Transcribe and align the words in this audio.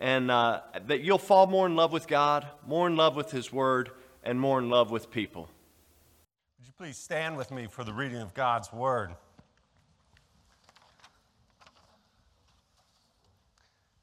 and 0.00 0.30
uh, 0.30 0.62
that 0.86 1.02
you'll 1.02 1.18
fall 1.18 1.46
more 1.46 1.66
in 1.66 1.76
love 1.76 1.92
with 1.92 2.08
God, 2.08 2.48
more 2.66 2.86
in 2.86 2.96
love 2.96 3.14
with 3.14 3.30
His 3.30 3.52
Word, 3.52 3.90
and 4.24 4.40
more 4.40 4.58
in 4.58 4.70
love 4.70 4.90
with 4.90 5.10
people. 5.10 5.42
Would 6.58 6.66
you 6.66 6.72
please 6.76 6.96
stand 6.96 7.36
with 7.36 7.50
me 7.50 7.66
for 7.70 7.84
the 7.84 7.92
reading 7.92 8.20
of 8.20 8.32
God's 8.34 8.72
Word? 8.72 9.10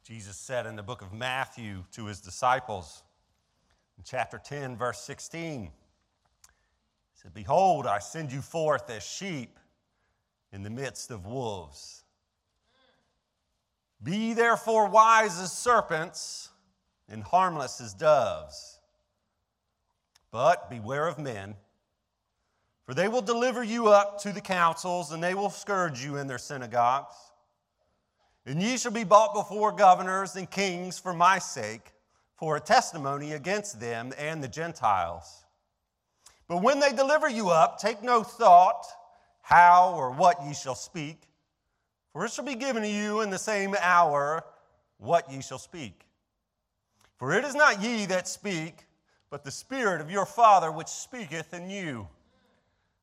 Jesus 0.08 0.38
said 0.38 0.66
in 0.66 0.78
the 0.78 0.84
book 0.84 1.02
of 1.02 1.12
Matthew 1.12 1.84
to 1.92 2.06
his 2.06 2.22
disciples, 2.22 3.04
in 3.98 4.06
chapter 4.06 4.38
10, 4.38 4.78
verse 4.78 5.02
16, 5.02 5.64
He 5.64 5.70
said, 7.14 7.34
Behold, 7.34 7.86
I 7.86 8.00
send 8.00 8.32
you 8.32 8.42
forth 8.42 8.90
as 8.90 9.04
sheep 9.04 9.60
in 10.54 10.64
the 10.64 10.70
midst 10.70 11.12
of 11.12 11.26
wolves. 11.26 12.06
Be 14.02 14.34
therefore 14.34 14.88
wise 14.88 15.40
as 15.40 15.52
serpents 15.52 16.50
and 17.10 17.24
harmless 17.24 17.82
as 17.82 17.94
doves. 17.94 18.80
But 20.32 20.70
beware 20.70 21.08
of 21.08 21.18
men, 21.18 21.56
for 22.86 22.94
they 22.94 23.08
will 23.08 23.22
deliver 23.22 23.64
you 23.64 23.88
up 23.88 24.22
to 24.22 24.32
the 24.32 24.42
councils, 24.42 25.12
and 25.12 25.24
they 25.24 25.34
will 25.34 25.50
scourge 25.50 26.04
you 26.04 26.18
in 26.18 26.28
their 26.28 26.38
synagogues. 26.38 27.16
And 28.46 28.62
ye 28.62 28.78
shall 28.78 28.92
be 28.92 29.04
brought 29.04 29.34
before 29.34 29.72
governors 29.72 30.36
and 30.36 30.50
kings 30.50 31.00
for 31.00 31.14
my 31.14 31.40
sake, 31.40 31.94
for 32.36 32.56
a 32.56 32.62
testimony 32.62 33.34
against 33.34 33.80
them 33.80 34.14
and 34.18 34.44
the 34.44 34.48
Gentiles. 34.48 35.44
But 36.48 36.62
when 36.62 36.80
they 36.80 36.94
deliver 36.94 37.28
you 37.28 37.50
up, 37.50 37.80
take 37.80 38.04
no 38.04 38.24
thought 38.24 38.86
how 39.42 39.94
or 39.96 40.12
what 40.12 40.42
ye 40.46 40.54
shall 40.54 40.76
speak 40.76 41.27
for 42.18 42.26
it 42.26 42.32
shall 42.32 42.46
be 42.46 42.56
given 42.56 42.82
to 42.82 42.90
you 42.90 43.22
in 43.22 43.30
the 43.30 43.38
same 43.38 43.76
hour 43.80 44.44
what 44.98 45.32
ye 45.32 45.40
shall 45.40 45.60
speak. 45.60 46.08
For 47.18 47.32
it 47.32 47.46
is 47.46 47.54
not 47.54 47.80
ye 47.80 48.08
that 48.08 48.28
speak, 48.28 48.88
but 49.30 49.44
the 49.44 49.52
Spirit 49.52 50.02
of 50.02 50.10
your 50.10 50.26
Father 50.26 50.72
which 50.72 50.88
speaketh 50.88 51.54
in 51.54 51.70
you. 51.70 52.08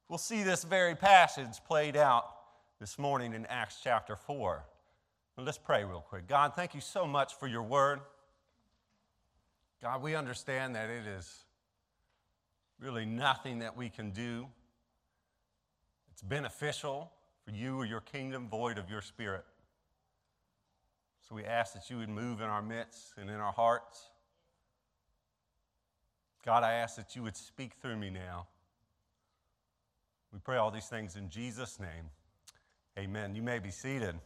We'll 0.09 0.19
see 0.19 0.43
this 0.43 0.65
very 0.65 0.97
passage 0.97 1.63
played 1.65 1.97
out 1.97 2.25
this 2.81 2.99
morning 2.99 3.35
in 3.35 3.47
Acts 3.47 3.79
chapter 3.85 4.17
4. 4.17 4.65
let's 5.39 5.59
pray 5.59 5.85
real 5.85 6.01
quick. 6.01 6.27
God, 6.27 6.57
thank 6.57 6.75
you 6.75 6.81
so 6.81 7.07
much 7.07 7.35
for 7.39 7.47
your 7.47 7.63
word. 7.63 8.01
God, 9.81 10.03
we 10.03 10.17
understand 10.17 10.75
that 10.75 10.91
it 10.91 11.07
is 11.07 11.45
really 12.81 13.07
nothing 13.07 13.61
that 13.61 13.77
we 13.77 13.91
can 13.91 14.11
do. 14.11 14.49
It's 16.11 16.23
beneficial 16.23 17.13
for 17.45 17.51
you 17.51 17.77
or 17.77 17.85
your 17.85 18.01
kingdom 18.01 18.49
void 18.49 18.79
of 18.79 18.91
your 18.91 19.03
spirit. 19.03 19.45
So 21.29 21.35
we 21.35 21.45
ask 21.45 21.73
that 21.75 21.91
you 21.91 21.99
would 21.99 22.09
move 22.09 22.41
in 22.41 22.47
our 22.47 22.63
midst 22.63 23.15
and 23.19 23.31
in 23.31 23.37
our 23.37 23.53
hearts. 23.53 24.11
God, 26.45 26.63
I 26.63 26.75
ask 26.75 26.97
that 26.97 27.17
you 27.17 27.23
would 27.23 27.37
speak 27.37 27.75
through 27.81 27.97
me 27.97 28.11
now. 28.11 28.47
We 30.33 30.39
pray 30.41 30.57
all 30.57 30.71
these 30.71 30.87
things 30.87 31.17
in 31.17 31.31
Jesus' 31.31 31.79
name. 31.81 32.11
Amen. 32.99 33.35
You 33.35 33.43
may 33.43 33.59
be 33.59 33.71
seated. 33.71 34.17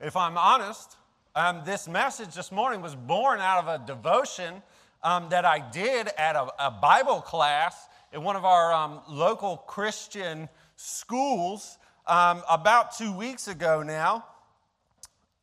If 0.00 0.16
I'm 0.16 0.36
honest, 0.36 0.96
um, 1.34 1.62
this 1.64 1.88
message 1.88 2.34
this 2.34 2.52
morning 2.52 2.82
was 2.82 2.94
born 2.94 3.40
out 3.40 3.66
of 3.66 3.68
a 3.68 3.86
devotion 3.86 4.62
um, 5.02 5.28
that 5.30 5.44
I 5.44 5.58
did 5.70 6.08
at 6.18 6.36
a, 6.36 6.48
a, 6.58 6.70
Bible 6.70 7.20
class 7.20 7.88
in 8.12 8.22
one 8.22 8.36
of 8.36 8.44
our 8.44 8.72
um, 8.72 9.00
local 9.08 9.56
Christian 9.56 10.48
schools 10.76 11.78
um, 12.06 12.42
about 12.48 12.96
two 12.96 13.12
weeks 13.12 13.48
ago 13.48 13.82
now. 13.82 14.24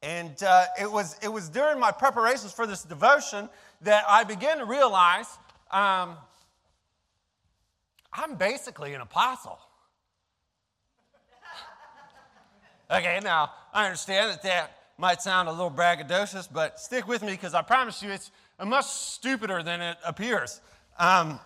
And 0.03 0.41
uh, 0.43 0.65
it, 0.79 0.91
was, 0.91 1.17
it 1.21 1.27
was 1.27 1.49
during 1.49 1.79
my 1.79 1.91
preparations 1.91 2.51
for 2.51 2.65
this 2.65 2.83
devotion 2.83 3.49
that 3.81 4.03
I 4.07 4.23
began 4.23 4.57
to 4.57 4.65
realize 4.65 5.27
um, 5.71 6.17
I'm 8.11 8.35
basically 8.35 8.93
an 8.93 9.01
apostle. 9.01 9.59
okay, 12.91 13.19
now 13.23 13.51
I 13.73 13.85
understand 13.85 14.31
that 14.31 14.43
that 14.43 14.71
might 14.97 15.21
sound 15.21 15.49
a 15.49 15.51
little 15.51 15.71
braggadocious, 15.71 16.47
but 16.51 16.79
stick 16.79 17.07
with 17.07 17.21
me 17.21 17.31
because 17.31 17.53
I 17.53 17.61
promise 17.61 18.01
you 18.03 18.09
it's 18.09 18.31
much 18.63 18.85
stupider 18.85 19.63
than 19.63 19.81
it 19.81 19.97
appears. 20.05 20.61
Um, 20.99 21.39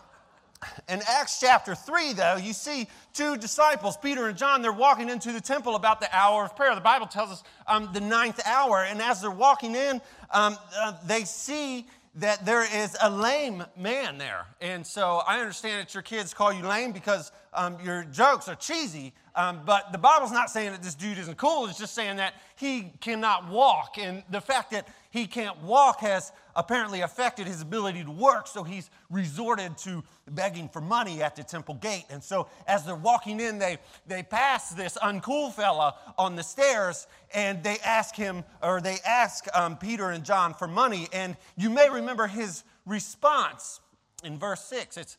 in 0.89 1.01
Acts 1.07 1.39
chapter 1.39 1.75
3, 1.75 2.13
though, 2.13 2.35
you 2.35 2.53
see 2.53 2.87
two 3.13 3.37
disciples, 3.37 3.97
Peter 3.97 4.27
and 4.27 4.37
John, 4.37 4.61
they're 4.61 4.71
walking 4.71 5.09
into 5.09 5.31
the 5.31 5.41
temple 5.41 5.75
about 5.75 5.99
the 5.99 6.13
hour 6.15 6.45
of 6.45 6.55
prayer. 6.55 6.73
The 6.75 6.81
Bible 6.81 7.07
tells 7.07 7.31
us 7.31 7.43
um, 7.67 7.89
the 7.93 8.01
ninth 8.01 8.39
hour. 8.45 8.83
And 8.83 9.01
as 9.01 9.21
they're 9.21 9.31
walking 9.31 9.75
in, 9.75 10.01
um, 10.31 10.57
uh, 10.77 10.93
they 11.05 11.23
see 11.23 11.85
that 12.15 12.45
there 12.45 12.63
is 12.63 12.95
a 13.01 13.09
lame 13.09 13.63
man 13.75 14.17
there. 14.17 14.45
And 14.61 14.85
so 14.85 15.21
I 15.27 15.39
understand 15.39 15.81
that 15.81 15.93
your 15.93 16.03
kids 16.03 16.33
call 16.33 16.53
you 16.53 16.65
lame 16.65 16.91
because 16.93 17.31
um, 17.53 17.77
your 17.83 18.03
jokes 18.05 18.47
are 18.47 18.55
cheesy. 18.55 19.13
Um, 19.35 19.61
but 19.65 19.91
the 19.91 19.97
Bible's 19.97 20.31
not 20.31 20.49
saying 20.49 20.71
that 20.71 20.81
this 20.81 20.95
dude 20.95 21.17
isn't 21.17 21.37
cool. 21.37 21.67
It's 21.67 21.77
just 21.77 21.93
saying 21.93 22.17
that 22.17 22.35
he 22.55 22.93
cannot 23.01 23.49
walk. 23.49 23.97
And 23.97 24.23
the 24.29 24.39
fact 24.39 24.71
that 24.71 24.87
he 25.09 25.27
can't 25.27 25.61
walk 25.61 25.99
has 25.99 26.31
apparently 26.55 27.01
affected 27.01 27.45
his 27.45 27.61
ability 27.61 28.05
to 28.05 28.11
work, 28.11 28.47
so 28.47 28.63
he's 28.63 28.89
resorted 29.09 29.77
to 29.79 30.03
begging 30.31 30.69
for 30.69 30.79
money 30.79 31.21
at 31.21 31.35
the 31.35 31.43
temple 31.43 31.75
gate. 31.75 32.05
And 32.09 32.23
so 32.23 32.47
as 32.65 32.85
they're 32.85 32.95
walking 32.95 33.41
in, 33.41 33.59
they, 33.59 33.77
they 34.07 34.23
pass 34.23 34.69
this 34.69 34.97
uncool 35.03 35.51
fella 35.53 35.95
on 36.17 36.37
the 36.37 36.43
stairs 36.43 37.07
and 37.33 37.61
they 37.61 37.77
ask 37.85 38.15
him, 38.15 38.45
or 38.63 38.79
they 38.79 38.97
ask 39.05 39.45
um, 39.53 39.77
Peter 39.77 40.11
and 40.11 40.23
John 40.23 40.53
for 40.53 40.67
money. 40.67 41.09
And 41.11 41.35
you 41.57 41.69
may 41.69 41.89
remember 41.89 42.27
his 42.27 42.63
response 42.85 43.81
in 44.23 44.39
verse 44.39 44.61
6. 44.65 44.95
It's 44.95 45.17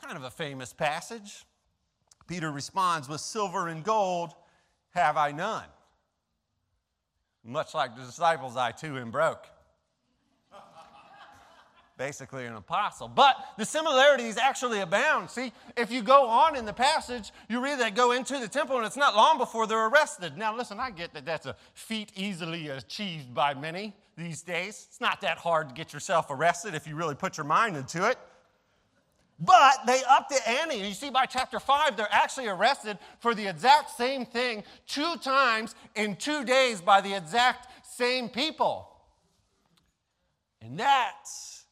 kind 0.00 0.16
of 0.16 0.22
a 0.22 0.30
famous 0.30 0.72
passage. 0.72 1.44
Peter 2.26 2.50
responds, 2.50 3.08
With 3.08 3.20
silver 3.20 3.68
and 3.68 3.84
gold 3.84 4.34
have 4.90 5.16
I 5.16 5.32
none. 5.32 5.64
Much 7.44 7.74
like 7.74 7.94
the 7.94 8.02
disciples, 8.02 8.56
I 8.56 8.72
too 8.72 8.98
am 8.98 9.10
broke 9.10 9.46
basically 11.96 12.44
an 12.44 12.54
apostle. 12.54 13.06
But 13.06 13.36
the 13.56 13.64
similarities 13.64 14.36
actually 14.36 14.80
abound. 14.80 15.30
See, 15.30 15.52
if 15.76 15.92
you 15.92 16.02
go 16.02 16.26
on 16.26 16.56
in 16.56 16.64
the 16.64 16.72
passage, 16.72 17.30
you 17.48 17.62
read 17.62 17.78
they 17.78 17.90
go 17.90 18.12
into 18.12 18.38
the 18.38 18.48
temple, 18.48 18.76
and 18.76 18.84
it's 18.84 18.96
not 18.96 19.14
long 19.14 19.38
before 19.38 19.66
they're 19.66 19.86
arrested. 19.86 20.36
Now, 20.36 20.56
listen, 20.56 20.80
I 20.80 20.90
get 20.90 21.14
that 21.14 21.24
that's 21.24 21.46
a 21.46 21.54
feat 21.74 22.10
easily 22.16 22.68
achieved 22.68 23.32
by 23.32 23.54
many 23.54 23.94
these 24.16 24.42
days. 24.42 24.86
It's 24.88 25.00
not 25.00 25.20
that 25.20 25.38
hard 25.38 25.68
to 25.68 25.74
get 25.74 25.92
yourself 25.92 26.26
arrested 26.30 26.74
if 26.74 26.86
you 26.86 26.96
really 26.96 27.14
put 27.14 27.36
your 27.36 27.46
mind 27.46 27.76
into 27.76 28.08
it. 28.08 28.18
But 29.38 29.86
they 29.86 30.00
upped 30.08 30.30
the 30.30 30.48
ante. 30.48 30.76
And 30.76 30.88
you 30.88 30.94
see, 30.94 31.10
by 31.10 31.26
chapter 31.26 31.60
5, 31.60 31.96
they're 31.96 32.08
actually 32.10 32.48
arrested 32.48 32.98
for 33.20 33.34
the 33.34 33.46
exact 33.46 33.90
same 33.90 34.24
thing 34.24 34.64
two 34.86 35.16
times 35.16 35.74
in 35.94 36.16
two 36.16 36.44
days 36.44 36.80
by 36.80 37.00
the 37.00 37.14
exact 37.14 37.68
same 37.86 38.28
people. 38.28 38.90
And 40.62 40.78
that's 40.78 41.64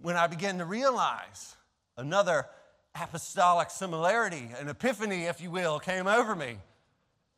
when 0.00 0.16
I 0.16 0.26
began 0.26 0.58
to 0.58 0.64
realize 0.64 1.56
another 1.96 2.46
apostolic 3.00 3.70
similarity, 3.70 4.50
an 4.58 4.68
epiphany, 4.68 5.24
if 5.24 5.40
you 5.40 5.50
will, 5.50 5.78
came 5.78 6.06
over 6.06 6.34
me. 6.34 6.58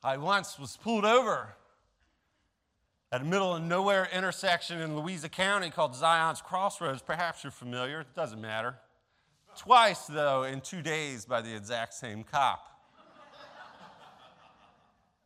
I 0.02 0.16
once 0.16 0.58
was 0.58 0.76
pulled 0.76 1.04
over 1.04 1.54
at 3.12 3.20
a 3.20 3.24
middle 3.24 3.54
of 3.54 3.62
nowhere 3.62 4.08
intersection 4.12 4.80
in 4.80 4.96
Louisa 4.96 5.28
County 5.28 5.70
called 5.70 5.94
Zion's 5.94 6.40
Crossroads. 6.40 7.02
Perhaps 7.02 7.44
you're 7.44 7.50
familiar, 7.50 8.00
it 8.00 8.14
doesn't 8.14 8.40
matter. 8.40 8.76
Twice, 9.56 10.06
though, 10.06 10.44
in 10.44 10.60
two 10.60 10.82
days 10.82 11.24
by 11.24 11.40
the 11.40 11.54
exact 11.54 11.94
same 11.94 12.24
cop. 12.24 12.62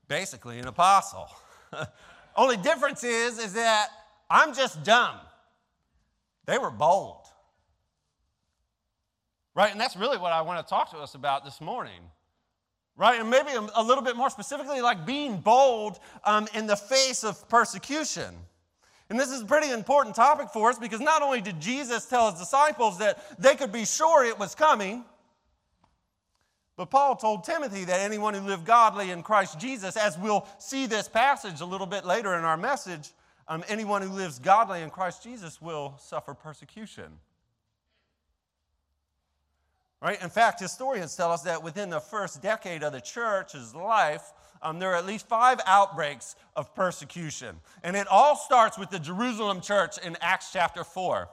Basically, 0.09 0.59
an 0.59 0.67
apostle. 0.67 1.29
Only 2.37 2.57
difference 2.57 3.05
is, 3.05 3.39
is 3.39 3.55
that 3.55 3.89
I'm 4.29 4.55
just 4.55 4.83
dumb. 4.83 5.17
They 6.47 6.59
were 6.59 6.71
bold. 6.71 7.27
Right? 9.55 9.71
And 9.73 9.81
that's 9.81 9.97
really 9.97 10.19
what 10.19 10.33
I 10.33 10.43
want 10.43 10.65
to 10.65 10.69
talk 10.69 10.91
to 10.93 10.99
us 10.99 11.15
about 11.15 11.45
this 11.45 11.61
morning. 11.61 12.01
Right? 12.97 13.21
And 13.21 13.31
maybe 13.31 13.51
a, 13.53 13.83
little 13.83 14.03
bit 14.03 14.17
more 14.17 14.31
specifically, 14.31 14.81
like 14.81 15.07
being 15.07 15.39
bold 15.39 15.99
um, 16.25 16.47
in 16.55 16.67
the 16.67 16.77
face 16.77 17.25
of 17.25 17.49
persecution. 17.49 18.35
And 19.11 19.19
this 19.19 19.33
is 19.33 19.43
a 19.43 19.45
pretty 19.45 19.71
important 19.73 20.15
topic 20.15 20.51
for 20.53 20.71
us 20.71 20.79
because 20.79 21.01
not 21.01 21.21
only 21.21 21.41
did 21.41 21.61
Jesus 21.61 22.07
tell 22.07 22.31
his 22.31 22.39
disciples 22.39 22.99
that 22.99 23.23
they 23.41 23.57
could 23.57 23.73
be 23.73 23.85
sure 23.85 24.25
it 24.25 24.39
was 24.39 24.55
coming, 24.55 25.05
but 26.77 26.91
Paul 26.91 27.17
told 27.17 27.43
Timothy 27.43 27.85
that 27.85 28.01
anyone 28.01 28.35
who 28.35 28.41
lived 28.41 28.65
godly 28.65 29.11
in 29.11 29.25
Christ 29.25 29.59
Jesus, 29.59 29.97
as 29.97 30.17
we'll 30.17 30.47
see 30.59 30.87
this 30.87 31.09
passage 31.09 31.61
a 31.61 31.65
little 31.67 31.89
bit 31.89 32.07
later 32.07 32.35
in 32.37 32.45
our 32.45 32.57
message, 32.57 33.11
um, 33.49 33.65
anyone 33.69 34.01
who 34.01 34.11
lives 34.11 34.39
godly 34.39 34.81
in 34.81 34.91
Christ 34.91 35.25
Jesus 35.25 35.61
will 35.61 35.97
suffer 35.99 36.33
persecution. 36.33 37.19
Right? 40.01 40.23
In 40.23 40.31
fact, 40.31 40.61
historians 40.61 41.17
tell 41.17 41.33
us 41.33 41.43
that 41.43 41.63
within 41.63 41.91
the 41.91 42.01
first 42.01 42.41
decade 42.41 42.85
of 42.85 42.93
the 42.93 43.01
church's 43.01 43.75
life, 43.75 44.33
um, 44.63 44.79
there 44.79 44.93
are 44.93 44.97
at 44.97 45.07
least 45.07 45.29
five 45.29 45.61
outbreaks 45.67 46.37
of 46.57 46.75
persecution. 46.75 47.57
And 47.83 47.97
it 47.97 48.07
all 48.09 48.37
starts 48.37 48.79
with 48.79 48.91
the 48.91 48.99
Jerusalem 48.99 49.61
church 49.61 49.99
in 49.99 50.17
Acts 50.21 50.51
chapter 50.53 50.85
4. 50.85 51.29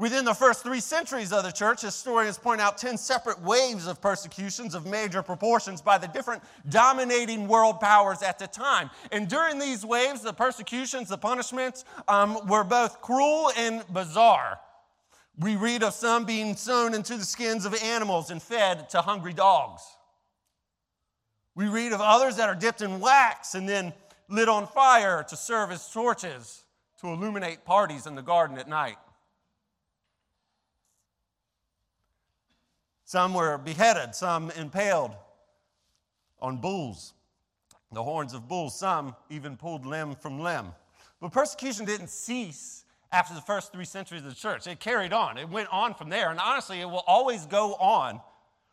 Within 0.00 0.24
the 0.24 0.32
first 0.32 0.62
three 0.62 0.80
centuries 0.80 1.30
of 1.30 1.42
the 1.42 1.50
church, 1.50 1.82
historians 1.82 2.38
point 2.38 2.58
out 2.58 2.78
10 2.78 2.96
separate 2.96 3.38
waves 3.42 3.86
of 3.86 4.00
persecutions 4.00 4.74
of 4.74 4.86
major 4.86 5.22
proportions 5.22 5.82
by 5.82 5.98
the 5.98 6.08
different 6.08 6.42
dominating 6.70 7.46
world 7.46 7.80
powers 7.80 8.22
at 8.22 8.38
the 8.38 8.46
time. 8.46 8.88
And 9.12 9.28
during 9.28 9.58
these 9.58 9.84
waves, 9.84 10.22
the 10.22 10.32
persecutions, 10.32 11.10
the 11.10 11.18
punishments 11.18 11.84
um, 12.08 12.38
were 12.46 12.64
both 12.64 13.02
cruel 13.02 13.50
and 13.58 13.84
bizarre. 13.92 14.58
We 15.38 15.56
read 15.56 15.82
of 15.82 15.92
some 15.92 16.24
being 16.24 16.56
sewn 16.56 16.94
into 16.94 17.18
the 17.18 17.24
skins 17.26 17.66
of 17.66 17.74
animals 17.82 18.30
and 18.30 18.42
fed 18.42 18.88
to 18.90 19.02
hungry 19.02 19.34
dogs. 19.34 19.82
We 21.60 21.68
read 21.68 21.92
of 21.92 22.00
others 22.00 22.36
that 22.36 22.48
are 22.48 22.54
dipped 22.54 22.80
in 22.80 23.00
wax 23.00 23.54
and 23.54 23.68
then 23.68 23.92
lit 24.30 24.48
on 24.48 24.66
fire 24.66 25.22
to 25.28 25.36
serve 25.36 25.70
as 25.70 25.90
torches 25.90 26.64
to 27.02 27.08
illuminate 27.08 27.66
parties 27.66 28.06
in 28.06 28.14
the 28.14 28.22
garden 28.22 28.56
at 28.56 28.66
night. 28.66 28.96
Some 33.04 33.34
were 33.34 33.58
beheaded, 33.58 34.14
some 34.14 34.50
impaled 34.52 35.14
on 36.40 36.62
bulls, 36.62 37.12
the 37.92 38.02
horns 38.02 38.32
of 38.32 38.48
bulls. 38.48 38.78
Some 38.78 39.14
even 39.28 39.58
pulled 39.58 39.84
limb 39.84 40.14
from 40.14 40.40
limb. 40.40 40.72
But 41.20 41.30
persecution 41.30 41.84
didn't 41.84 42.08
cease 42.08 42.86
after 43.12 43.34
the 43.34 43.42
first 43.42 43.70
three 43.70 43.84
centuries 43.84 44.22
of 44.22 44.30
the 44.30 44.34
church. 44.34 44.66
It 44.66 44.80
carried 44.80 45.12
on, 45.12 45.36
it 45.36 45.50
went 45.50 45.68
on 45.70 45.92
from 45.92 46.08
there. 46.08 46.30
And 46.30 46.40
honestly, 46.40 46.80
it 46.80 46.86
will 46.86 47.04
always 47.06 47.44
go 47.44 47.74
on 47.74 48.22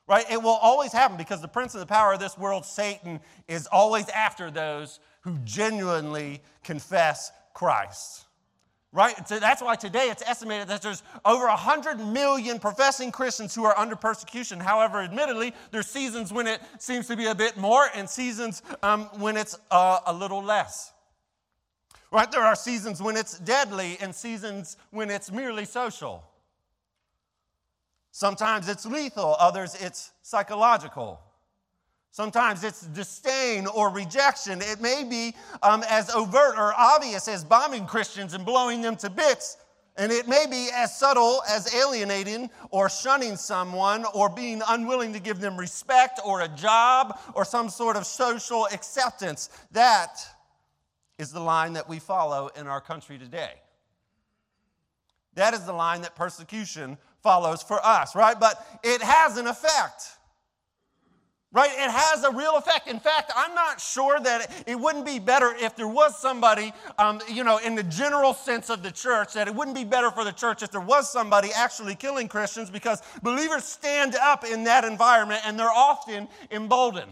right? 0.08 0.26
It 0.32 0.42
will 0.42 0.50
always 0.50 0.92
happen 0.92 1.18
because 1.18 1.42
the 1.42 1.48
prince 1.48 1.74
of 1.74 1.82
the 1.82 1.86
power 1.86 2.14
of 2.14 2.20
this 2.20 2.38
world, 2.38 2.66
Satan, 2.66 3.20
is 3.48 3.68
always 3.68 4.08
after 4.10 4.50
those 4.50 5.00
who 5.22 5.38
genuinely 5.44 6.42
confess 6.64 7.32
Christ. 7.54 8.24
Right? 8.94 9.28
So 9.28 9.38
that's 9.38 9.62
why 9.62 9.76
today 9.76 10.10
it's 10.10 10.24
estimated 10.26 10.70
that 10.70 10.82
there's 10.82 11.04
over 11.26 11.46
100 11.46 12.00
million 12.00 12.58
professing 12.58 13.12
Christians 13.12 13.54
who 13.54 13.66
are 13.66 13.78
under 13.78 13.98
persecution. 13.98 14.60
However, 14.60 15.02
admittedly, 15.02 15.54
there's 15.72 15.88
seasons 15.88 16.32
when 16.32 16.48
it 16.48 16.62
seems 16.80 17.08
to 17.08 17.18
be 17.18 17.26
a 17.26 17.36
bit 17.36 17.58
more 17.58 17.88
and 17.94 18.10
seasons 18.10 18.64
um, 18.82 19.04
when 19.20 19.36
it's 19.36 19.58
uh, 19.72 20.00
a 20.08 20.14
little 20.14 20.42
less. 20.42 20.94
Right? 22.12 22.32
There 22.32 22.42
are 22.42 22.56
seasons 22.56 23.02
when 23.02 23.18
it's 23.18 23.38
deadly 23.40 23.98
and 24.00 24.16
seasons 24.16 24.78
when 24.92 25.10
it's 25.10 25.32
merely 25.32 25.66
social. 25.66 26.24
Sometimes 28.12 28.68
it's 28.68 28.86
lethal, 28.86 29.36
others 29.40 29.76
it's 29.80 30.12
psychological. 30.22 31.20
Sometimes 32.12 32.64
it's 32.64 32.82
disdain 32.82 33.68
or 33.68 33.90
rejection. 33.92 34.60
It 34.62 34.82
may 34.82 35.04
be 35.04 35.36
um, 35.62 35.84
as 35.88 36.10
overt 36.10 36.58
or 36.58 36.74
obvious 36.76 37.28
as 37.28 37.44
bombing 37.44 37.86
Christians 37.86 38.34
and 38.34 38.44
blowing 38.44 38.82
them 38.82 38.96
to 38.98 39.10
bits. 39.10 39.58
And 39.98 40.12
it 40.12 40.28
may 40.28 40.46
be 40.50 40.70
as 40.74 40.98
subtle 40.98 41.42
as 41.50 41.74
alienating 41.76 42.50
or 42.70 42.90
shunning 42.90 43.36
someone 43.36 44.06
or 44.14 44.30
being 44.30 44.62
unwilling 44.68 45.14
to 45.14 45.20
give 45.20 45.40
them 45.40 45.58
respect 45.58 46.20
or 46.26 46.42
a 46.42 46.48
job 46.48 47.20
or 47.34 47.46
some 47.46 47.70
sort 47.70 47.96
of 47.96 48.06
social 48.06 48.68
acceptance. 48.74 49.50
That 49.72 50.20
is 51.18 51.32
the 51.32 51.40
line 51.40 51.74
that 51.74 51.90
we 51.90 52.00
follow 52.00 52.50
in 52.56 52.68
our 52.68 52.82
country 52.82 53.18
today. 53.18 53.62
That 55.34 55.54
is 55.54 55.66
the 55.66 55.74
line 55.74 56.02
that 56.02 56.16
persecution 56.16 56.98
follows 57.28 57.62
for 57.62 57.86
us, 57.86 58.16
right? 58.16 58.40
But 58.40 58.66
it 58.84 59.02
has 59.02 59.36
an 59.36 59.48
effect. 59.48 60.14
Right? 61.52 61.70
It 61.72 61.92
has 61.92 62.24
a 62.24 62.32
real 62.32 62.56
effect. 62.56 62.88
In 62.88 63.02
fact, 63.02 63.34
I'm 63.36 63.54
not 63.54 63.82
sure 63.82 64.18
that 64.18 64.64
it 64.66 64.80
wouldn't 64.80 65.06
be 65.06 65.20
better 65.20 65.54
if 65.60 65.76
there 65.76 65.90
was 65.90 66.18
somebody, 66.18 66.72
um, 66.98 67.20
you 67.30 67.44
know, 67.44 67.58
in 67.58 67.76
the 67.76 67.84
general 67.84 68.34
sense 68.34 68.70
of 68.70 68.82
the 68.82 68.92
church, 68.92 69.34
that 69.34 69.50
it 69.50 69.56
wouldn't 69.56 69.76
be 69.76 69.84
better 69.84 70.10
for 70.10 70.24
the 70.24 70.32
church 70.32 70.64
if 70.64 70.72
there 70.72 70.80
was 70.80 71.12
somebody 71.12 71.50
actually 71.54 71.96
killing 71.96 72.30
Christians 72.30 72.70
because 72.70 73.02
believers 73.24 73.66
stand 73.66 74.16
up 74.16 74.46
in 74.46 74.64
that 74.64 74.86
environment 74.86 75.42
and 75.46 75.60
they're 75.60 75.70
often 75.70 76.30
emboldened. 76.50 77.12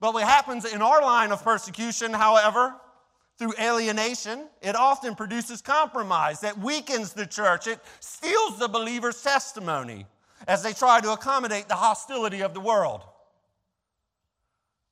But 0.00 0.14
what 0.14 0.24
happens 0.24 0.64
in 0.64 0.82
our 0.82 1.00
line 1.00 1.30
of 1.30 1.44
persecution, 1.44 2.12
however, 2.12 2.74
through 3.38 3.54
alienation, 3.60 4.46
it 4.62 4.76
often 4.76 5.14
produces 5.14 5.60
compromise 5.60 6.40
that 6.40 6.58
weakens 6.58 7.12
the 7.12 7.26
church. 7.26 7.66
It 7.66 7.80
steals 8.00 8.58
the 8.58 8.68
believer's 8.68 9.22
testimony 9.22 10.06
as 10.46 10.62
they 10.62 10.72
try 10.72 11.00
to 11.00 11.12
accommodate 11.12 11.68
the 11.68 11.74
hostility 11.74 12.42
of 12.42 12.54
the 12.54 12.60
world. 12.60 13.02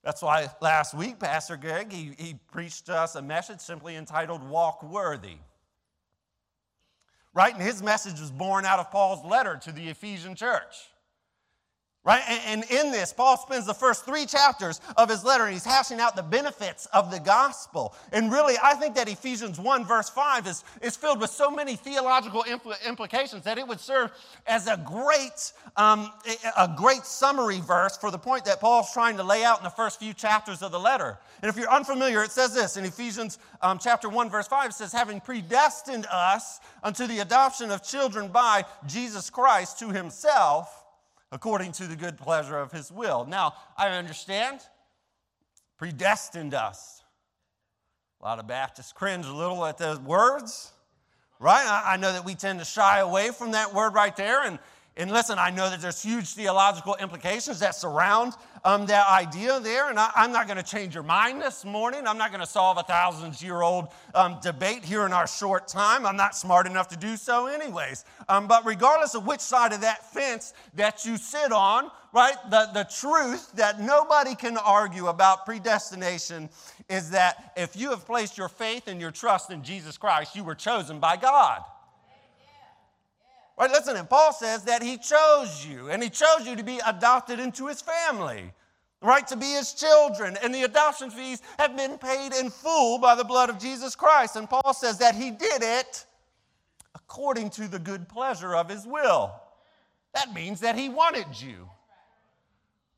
That's 0.02 0.20
why 0.20 0.48
last 0.60 0.94
week, 0.94 1.20
Pastor 1.20 1.56
Greg, 1.56 1.92
he, 1.92 2.12
he 2.18 2.34
preached 2.50 2.88
us 2.88 3.14
a 3.14 3.22
message 3.22 3.60
simply 3.60 3.94
entitled 3.94 4.42
Walk 4.48 4.82
Worthy. 4.82 5.36
Right? 7.34 7.54
And 7.54 7.62
his 7.62 7.82
message 7.82 8.20
was 8.20 8.32
born 8.32 8.64
out 8.64 8.80
of 8.80 8.90
Paul's 8.90 9.24
letter 9.24 9.58
to 9.62 9.72
the 9.72 9.88
Ephesian 9.88 10.34
church. 10.34 10.91
Right? 12.04 12.22
And 12.26 12.64
in 12.64 12.90
this, 12.90 13.12
Paul 13.12 13.36
spends 13.36 13.64
the 13.64 13.74
first 13.74 14.04
three 14.04 14.26
chapters 14.26 14.80
of 14.96 15.08
his 15.08 15.24
letter 15.24 15.44
and 15.44 15.52
he's 15.52 15.64
hashing 15.64 16.00
out 16.00 16.16
the 16.16 16.22
benefits 16.24 16.86
of 16.86 17.12
the 17.12 17.20
gospel. 17.20 17.94
And 18.10 18.32
really, 18.32 18.56
I 18.60 18.74
think 18.74 18.96
that 18.96 19.08
Ephesians 19.08 19.60
1, 19.60 19.84
verse 19.84 20.10
5 20.10 20.48
is, 20.48 20.64
is 20.80 20.96
filled 20.96 21.20
with 21.20 21.30
so 21.30 21.48
many 21.48 21.76
theological 21.76 22.42
impl- 22.42 22.74
implications 22.84 23.44
that 23.44 23.56
it 23.56 23.68
would 23.68 23.78
serve 23.78 24.10
as 24.48 24.66
a 24.66 24.82
great, 24.84 25.52
um, 25.76 26.10
a 26.58 26.74
great 26.76 27.04
summary 27.04 27.60
verse 27.60 27.96
for 27.96 28.10
the 28.10 28.18
point 28.18 28.46
that 28.46 28.58
Paul's 28.58 28.92
trying 28.92 29.16
to 29.18 29.22
lay 29.22 29.44
out 29.44 29.58
in 29.58 29.64
the 29.64 29.70
first 29.70 30.00
few 30.00 30.12
chapters 30.12 30.60
of 30.60 30.72
the 30.72 30.80
letter. 30.80 31.18
And 31.40 31.48
if 31.48 31.56
you're 31.56 31.70
unfamiliar, 31.70 32.24
it 32.24 32.32
says 32.32 32.52
this 32.52 32.76
in 32.76 32.84
Ephesians 32.84 33.38
um, 33.60 33.78
chapter 33.80 34.08
1, 34.08 34.28
verse 34.28 34.48
5 34.48 34.70
it 34.70 34.72
says, 34.72 34.92
having 34.92 35.20
predestined 35.20 36.06
us 36.10 36.58
unto 36.82 37.06
the 37.06 37.20
adoption 37.20 37.70
of 37.70 37.80
children 37.80 38.26
by 38.26 38.64
Jesus 38.88 39.30
Christ 39.30 39.78
to 39.78 39.90
himself 39.90 40.81
according 41.32 41.72
to 41.72 41.86
the 41.86 41.96
good 41.96 42.18
pleasure 42.18 42.58
of 42.58 42.70
his 42.70 42.92
will. 42.92 43.24
Now, 43.24 43.54
I 43.76 43.88
understand, 43.88 44.60
predestined 45.78 46.54
us. 46.54 47.02
A 48.20 48.24
lot 48.24 48.38
of 48.38 48.46
Baptists 48.46 48.92
cringe 48.92 49.26
a 49.26 49.32
little 49.32 49.64
at 49.64 49.78
those 49.78 49.98
words, 49.98 50.72
right? 51.40 51.82
I, 51.84 51.96
know 51.96 52.12
that 52.12 52.24
we 52.24 52.34
tend 52.34 52.60
to 52.60 52.64
shy 52.64 53.00
away 53.00 53.30
from 53.30 53.52
that 53.52 53.74
word 53.74 53.94
right 53.94 54.14
there, 54.14 54.44
and 54.44 54.60
and 54.94 55.10
listen, 55.10 55.38
I 55.38 55.48
know 55.48 55.70
that 55.70 55.80
there's 55.80 56.02
huge 56.02 56.34
theological 56.34 56.96
implications 57.00 57.60
that 57.60 57.74
surround 57.74 58.34
um, 58.62 58.84
that 58.86 59.08
idea 59.08 59.58
there, 59.58 59.88
and 59.88 59.98
I, 59.98 60.10
am 60.16 60.32
not 60.32 60.46
going 60.46 60.58
to 60.58 60.62
change 60.62 60.92
your 60.94 61.02
mind 61.02 61.40
this 61.40 61.64
morning. 61.64 62.06
I'm 62.06 62.18
not 62.18 62.30
going 62.30 62.42
to 62.42 62.46
solve 62.46 62.76
a 62.76 62.82
thousand 62.82 63.40
year 63.40 63.62
old 63.62 63.88
um, 64.14 64.36
debate 64.42 64.84
here 64.84 65.06
in 65.06 65.14
our 65.14 65.26
short 65.26 65.66
time. 65.66 66.04
I'm 66.04 66.16
not 66.16 66.36
smart 66.36 66.66
enough 66.66 66.88
to 66.88 66.96
do 66.98 67.16
so, 67.16 67.46
anyways. 67.46 68.04
Um, 68.28 68.46
but 68.46 68.66
regardless 68.66 69.14
of 69.14 69.26
which 69.26 69.40
side 69.40 69.72
of 69.72 69.80
that 69.80 70.12
fence 70.12 70.52
that 70.74 71.06
you 71.06 71.16
sit 71.16 71.52
on, 71.52 71.90
right, 72.12 72.36
the, 72.50 72.68
the 72.74 72.84
truth 72.84 73.50
that 73.52 73.80
nobody 73.80 74.34
can 74.34 74.58
argue 74.58 75.06
about 75.06 75.46
predestination 75.46 76.50
is 76.90 77.08
that 77.10 77.54
if 77.56 77.74
you 77.76 77.88
have 77.90 78.04
placed 78.04 78.36
your 78.36 78.50
faith 78.50 78.88
and 78.88 79.00
your 79.00 79.10
trust 79.10 79.50
in 79.50 79.62
Jesus 79.62 79.96
Christ, 79.96 80.36
you 80.36 80.44
were 80.44 80.54
chosen 80.54 81.00
by 81.00 81.16
God. 81.16 81.62
Right, 83.58 83.70
listen, 83.70 83.96
and 83.96 84.08
Paul 84.08 84.32
says 84.32 84.64
that 84.64 84.82
he 84.82 84.96
chose 84.96 85.64
you, 85.64 85.90
and 85.90 86.02
he 86.02 86.08
chose 86.08 86.46
you 86.46 86.56
to 86.56 86.62
be 86.62 86.80
adopted 86.86 87.38
into 87.38 87.68
his 87.68 87.82
family, 87.82 88.52
right, 89.02 89.26
to 89.28 89.36
be 89.36 89.52
his 89.52 89.74
children. 89.74 90.36
And 90.42 90.54
the 90.54 90.62
adoption 90.62 91.10
fees 91.10 91.42
have 91.58 91.76
been 91.76 91.98
paid 91.98 92.32
in 92.32 92.50
full 92.50 92.98
by 92.98 93.14
the 93.14 93.24
blood 93.24 93.50
of 93.50 93.58
Jesus 93.58 93.94
Christ. 93.94 94.36
And 94.36 94.48
Paul 94.48 94.74
says 94.74 94.98
that 94.98 95.14
he 95.14 95.30
did 95.30 95.62
it 95.62 96.06
according 96.94 97.50
to 97.50 97.68
the 97.68 97.78
good 97.78 98.08
pleasure 98.08 98.54
of 98.54 98.68
his 98.68 98.86
will. 98.86 99.32
That 100.14 100.32
means 100.34 100.60
that 100.60 100.76
he 100.76 100.88
wanted 100.88 101.26
you. 101.40 101.68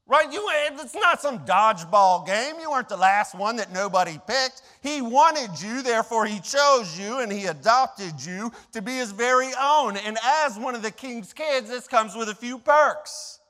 Right? 0.06 0.30
You, 0.30 0.46
it's 0.50 0.94
not 0.94 1.22
some 1.22 1.46
dodgeball 1.46 2.26
game. 2.26 2.56
You 2.60 2.70
weren't 2.70 2.90
the 2.90 2.96
last 2.96 3.34
one 3.34 3.56
that 3.56 3.72
nobody 3.72 4.20
picked. 4.26 4.60
He 4.82 5.00
wanted 5.00 5.58
you, 5.62 5.82
therefore, 5.82 6.26
He 6.26 6.40
chose 6.40 6.98
you 6.98 7.20
and 7.20 7.32
He 7.32 7.46
adopted 7.46 8.12
you 8.24 8.52
to 8.72 8.82
be 8.82 8.92
His 8.92 9.12
very 9.12 9.50
own. 9.58 9.96
And 9.96 10.18
as 10.22 10.58
one 10.58 10.74
of 10.74 10.82
the 10.82 10.90
king's 10.90 11.32
kids, 11.32 11.70
this 11.70 11.88
comes 11.88 12.14
with 12.14 12.28
a 12.28 12.34
few 12.34 12.58
perks. 12.58 13.40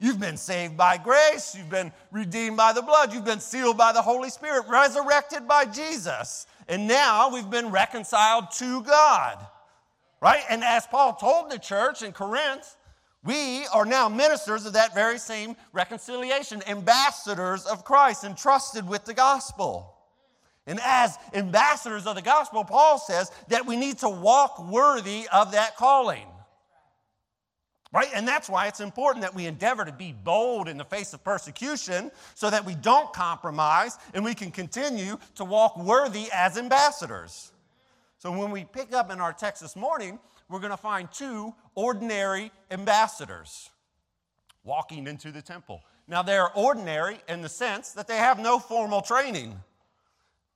You've 0.00 0.20
been 0.20 0.38
saved 0.38 0.76
by 0.76 0.96
grace. 0.96 1.54
You've 1.54 1.68
been 1.68 1.92
redeemed 2.12 2.56
by 2.56 2.72
the 2.72 2.82
blood. 2.82 3.12
You've 3.12 3.24
been 3.24 3.40
sealed 3.40 3.76
by 3.76 3.92
the 3.92 4.00
Holy 4.00 4.30
Spirit, 4.30 4.66
resurrected 4.68 5.46
by 5.46 5.66
Jesus. 5.66 6.46
And 6.68 6.86
now 6.88 7.30
we've 7.30 7.50
been 7.50 7.70
reconciled 7.70 8.52
to 8.52 8.82
God. 8.84 9.44
Right? 10.22 10.42
And 10.48 10.64
as 10.64 10.86
Paul 10.86 11.14
told 11.14 11.50
the 11.50 11.58
church 11.58 12.02
in 12.02 12.12
Corinth, 12.12 12.76
we 13.28 13.66
are 13.74 13.84
now 13.84 14.08
ministers 14.08 14.64
of 14.64 14.72
that 14.72 14.94
very 14.94 15.18
same 15.18 15.54
reconciliation, 15.74 16.62
ambassadors 16.66 17.66
of 17.66 17.84
Christ, 17.84 18.24
entrusted 18.24 18.88
with 18.88 19.04
the 19.04 19.12
gospel. 19.12 19.94
And 20.66 20.80
as 20.82 21.18
ambassadors 21.34 22.06
of 22.06 22.14
the 22.14 22.22
gospel, 22.22 22.64
Paul 22.64 22.98
says 22.98 23.30
that 23.48 23.66
we 23.66 23.76
need 23.76 23.98
to 23.98 24.08
walk 24.08 24.58
worthy 24.70 25.28
of 25.30 25.52
that 25.52 25.76
calling. 25.76 26.26
Right? 27.92 28.08
And 28.14 28.26
that's 28.26 28.48
why 28.48 28.66
it's 28.66 28.80
important 28.80 29.22
that 29.22 29.34
we 29.34 29.44
endeavor 29.44 29.84
to 29.84 29.92
be 29.92 30.14
bold 30.24 30.66
in 30.66 30.78
the 30.78 30.84
face 30.86 31.12
of 31.12 31.22
persecution 31.22 32.10
so 32.34 32.48
that 32.48 32.64
we 32.64 32.76
don't 32.76 33.12
compromise 33.12 33.98
and 34.14 34.24
we 34.24 34.34
can 34.34 34.50
continue 34.50 35.18
to 35.34 35.44
walk 35.44 35.76
worthy 35.76 36.28
as 36.32 36.56
ambassadors. 36.56 37.52
So 38.20 38.32
when 38.32 38.50
we 38.50 38.64
pick 38.64 38.94
up 38.94 39.10
in 39.10 39.20
our 39.20 39.34
text 39.34 39.60
this 39.60 39.76
morning, 39.76 40.18
we're 40.48 40.60
going 40.60 40.70
to 40.70 40.76
find 40.76 41.10
two 41.12 41.54
ordinary 41.74 42.50
ambassadors 42.70 43.70
walking 44.64 45.06
into 45.06 45.30
the 45.30 45.42
temple. 45.42 45.82
Now, 46.06 46.22
they're 46.22 46.50
ordinary 46.56 47.18
in 47.28 47.42
the 47.42 47.48
sense 47.48 47.92
that 47.92 48.08
they 48.08 48.16
have 48.16 48.38
no 48.38 48.58
formal 48.58 49.02
training. 49.02 49.58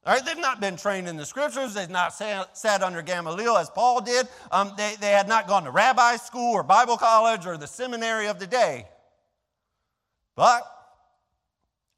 All 0.05 0.15
right, 0.15 0.25
they've 0.25 0.39
not 0.39 0.61
been 0.61 0.77
trained 0.77 1.09
in 1.09 1.17
the 1.17 1.27
scriptures. 1.27 1.75
They've 1.75 1.91
not 1.91 2.15
sat 2.15 2.83
under 2.83 3.03
Gamaliel 3.03 3.57
as 3.57 3.71
Paul 3.71 4.01
did. 4.01 4.27
Um, 4.51 4.73
they, 4.77 4.97
they 5.01 5.11
had 5.11 5.29
not 5.29 5.47
gone 5.47 5.65
to 5.65 5.71
rabbi 5.71 6.17
school 6.17 6.55
or 6.55 6.63
Bible 6.63 6.97
college 6.97 7.47
or 7.47 7.57
the 7.57 7.67
seminary 7.67 8.27
of 8.27 8.41
the 8.41 8.47
day. 8.47 8.87
But 10.35 10.63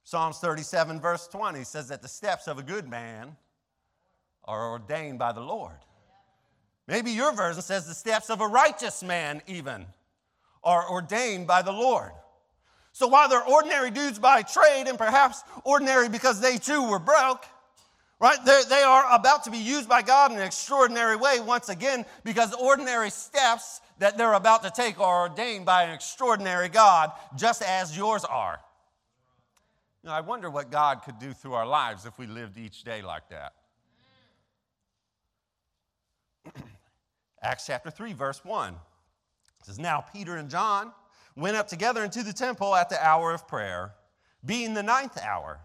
Psalms 0.03 0.39
37, 0.39 1.01
verse 1.01 1.29
20 1.29 1.65
says 1.65 1.89
that 1.89 2.03
the 2.03 2.09
steps 2.09 2.47
of 2.47 2.59
a 2.59 2.63
good 2.63 2.89
man 2.89 3.37
are 4.45 4.71
ordained 4.71 5.19
by 5.19 5.33
the 5.33 5.41
Lord. 5.41 5.79
Maybe 6.87 7.11
your 7.12 7.33
version 7.33 7.62
says 7.62 7.87
the 7.87 7.95
steps 7.95 8.29
of 8.31 8.41
a 8.41 8.47
righteous 8.47 9.03
man, 9.03 9.43
even, 9.47 9.87
are 10.62 10.88
ordained 10.91 11.47
by 11.47 11.62
the 11.62 11.73
Lord. 11.73 12.12
So 12.93 13.09
while 13.09 13.29
they're 13.29 13.43
ordinary 13.43 13.91
dudes 13.91 14.19
by 14.19 14.43
trade 14.43 14.85
and 14.87 14.99
perhaps 14.99 15.43
ordinary 15.64 16.09
because 16.09 16.41
they 16.41 16.59
too 16.59 16.88
were 16.88 16.99
broke, 16.99 17.45
right? 18.21 18.38
They're, 18.45 18.64
they 18.64 18.83
are 18.83 19.05
about 19.12 19.45
to 19.45 19.50
be 19.50 19.59
used 19.59 19.88
by 19.88 20.03
God 20.03 20.31
in 20.31 20.38
an 20.38 20.45
extraordinary 20.45 21.17
way 21.17 21.41
once 21.41 21.69
again 21.69 22.05
because 22.23 22.53
ordinary 22.55 23.11
steps 23.11 23.81
that 23.99 24.17
they're 24.17 24.35
about 24.35 24.62
to 24.62 24.71
take 24.71 25.00
are 25.00 25.29
ordained 25.29 25.64
by 25.64 25.85
an 25.85 25.91
extraordinary 25.91 26.69
God, 26.69 27.12
just 27.37 27.62
as 27.62 27.97
yours 27.97 28.25
are. 28.25 28.61
You 30.03 30.11
know, 30.11 30.14
I 30.14 30.21
wonder 30.21 30.50
what 30.50 30.71
God 30.71 31.03
could 31.03 31.19
do 31.19 31.33
through 31.33 31.55
our 31.55 31.67
lives 31.67 32.07
if 32.07 32.19
we 32.19 32.26
lived 32.26 32.59
each 32.59 32.85
day 32.85 33.03
like 33.03 33.29
that. 33.31 33.55
Acts 37.45 37.67
chapter 37.67 37.91
3, 37.91 38.15
verse 38.15 38.43
1 38.43 38.75
says, 39.63 39.79
Now 39.79 40.01
Peter 40.01 40.37
and 40.37 40.49
John 40.49 40.93
went 41.37 41.57
up 41.57 41.69
together 41.69 42.03
into 42.03 42.23
the 42.23 42.33
temple 42.33 42.75
at 42.75 42.89
the 42.89 43.05
hour 43.05 43.35
of 43.35 43.47
prayer, 43.47 43.93
being 44.47 44.73
the 44.73 44.83
ninth 44.83 45.23
hour. 45.23 45.61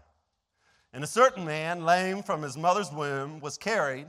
And 0.92 1.02
a 1.02 1.06
certain 1.06 1.44
man, 1.44 1.86
lame 1.86 2.22
from 2.22 2.42
his 2.42 2.56
mother's 2.56 2.92
womb, 2.92 3.40
was 3.40 3.56
carried, 3.56 4.08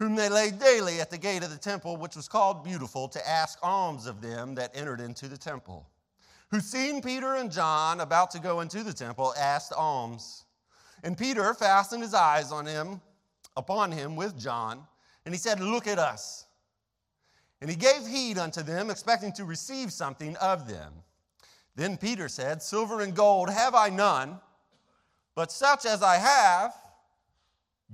whom 0.00 0.16
they 0.16 0.28
laid 0.28 0.58
daily 0.58 1.00
at 1.00 1.08
the 1.10 1.18
gate 1.18 1.44
of 1.44 1.50
the 1.50 1.56
temple, 1.56 1.96
which 1.96 2.16
was 2.16 2.28
called 2.28 2.64
Beautiful, 2.64 3.06
to 3.08 3.28
ask 3.28 3.58
alms 3.62 4.06
of 4.06 4.20
them 4.20 4.56
that 4.56 4.76
entered 4.76 5.00
into 5.00 5.28
the 5.28 5.38
temple. 5.38 5.88
Who, 6.50 6.58
seeing 6.58 7.00
Peter 7.00 7.34
and 7.34 7.52
John 7.52 8.00
about 8.00 8.32
to 8.32 8.40
go 8.40 8.60
into 8.60 8.82
the 8.82 8.92
temple, 8.92 9.34
asked 9.38 9.72
alms. 9.72 10.46
And 11.04 11.16
Peter 11.16 11.54
fastened 11.54 12.02
his 12.02 12.14
eyes 12.14 12.50
on 12.50 12.66
him, 12.66 13.00
upon 13.56 13.92
him 13.92 14.16
with 14.16 14.36
John, 14.36 14.84
and 15.24 15.32
he 15.32 15.38
said, 15.38 15.60
Look 15.60 15.86
at 15.86 16.00
us. 16.00 16.46
And 17.60 17.68
he 17.68 17.76
gave 17.76 18.06
heed 18.06 18.38
unto 18.38 18.62
them, 18.62 18.90
expecting 18.90 19.32
to 19.32 19.44
receive 19.44 19.92
something 19.92 20.36
of 20.36 20.68
them. 20.68 20.92
Then 21.74 21.96
Peter 21.96 22.28
said, 22.28 22.62
Silver 22.62 23.00
and 23.00 23.14
gold 23.14 23.50
have 23.50 23.74
I 23.74 23.88
none 23.88 24.40
but 25.38 25.52
such 25.52 25.86
as 25.86 26.02
I 26.02 26.16
have, 26.16 26.74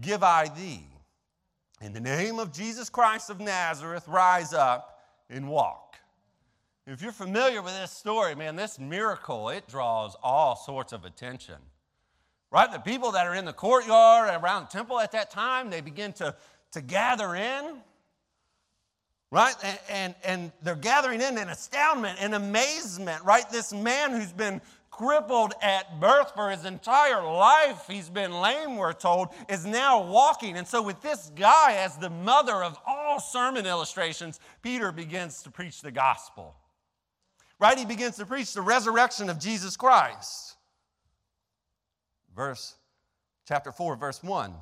give 0.00 0.22
I 0.22 0.48
thee. 0.48 0.86
In 1.82 1.92
the 1.92 2.00
name 2.00 2.38
of 2.38 2.54
Jesus 2.54 2.88
Christ 2.88 3.28
of 3.28 3.38
Nazareth, 3.38 4.08
rise 4.08 4.54
up 4.54 5.02
and 5.28 5.46
walk. 5.46 5.96
If 6.86 7.02
you're 7.02 7.12
familiar 7.12 7.60
with 7.60 7.78
this 7.78 7.90
story, 7.90 8.34
man, 8.34 8.56
this 8.56 8.78
miracle, 8.78 9.50
it 9.50 9.68
draws 9.68 10.16
all 10.22 10.56
sorts 10.56 10.94
of 10.94 11.04
attention. 11.04 11.56
Right? 12.50 12.72
The 12.72 12.78
people 12.78 13.12
that 13.12 13.26
are 13.26 13.34
in 13.34 13.44
the 13.44 13.52
courtyard 13.52 14.42
around 14.42 14.62
the 14.62 14.78
temple 14.78 14.98
at 14.98 15.12
that 15.12 15.30
time, 15.30 15.68
they 15.68 15.82
begin 15.82 16.14
to, 16.14 16.34
to 16.72 16.80
gather 16.80 17.34
in. 17.34 17.76
Right? 19.34 19.56
And, 19.64 19.78
and, 19.90 20.14
and 20.24 20.52
they're 20.62 20.76
gathering 20.76 21.20
in 21.20 21.38
in 21.38 21.48
astoundment 21.48 22.18
and 22.20 22.36
amazement, 22.36 23.24
right? 23.24 23.50
This 23.50 23.72
man 23.72 24.12
who's 24.12 24.32
been 24.32 24.60
crippled 24.92 25.54
at 25.60 25.98
birth 25.98 26.30
for 26.36 26.50
his 26.50 26.64
entire 26.64 27.20
life, 27.20 27.82
he's 27.90 28.08
been 28.08 28.30
lame, 28.30 28.76
we're 28.76 28.92
told, 28.92 29.30
is 29.48 29.66
now 29.66 30.04
walking. 30.04 30.56
And 30.56 30.64
so, 30.64 30.80
with 30.80 31.02
this 31.02 31.32
guy 31.34 31.74
as 31.78 31.96
the 31.96 32.10
mother 32.10 32.62
of 32.62 32.78
all 32.86 33.18
sermon 33.18 33.66
illustrations, 33.66 34.38
Peter 34.62 34.92
begins 34.92 35.42
to 35.42 35.50
preach 35.50 35.82
the 35.82 35.90
gospel. 35.90 36.54
Right? 37.58 37.76
He 37.76 37.86
begins 37.86 38.14
to 38.18 38.26
preach 38.26 38.54
the 38.54 38.62
resurrection 38.62 39.28
of 39.28 39.40
Jesus 39.40 39.76
Christ. 39.76 40.54
Verse 42.36 42.76
chapter 43.48 43.72
4, 43.72 43.96
verse 43.96 44.22
1 44.22 44.54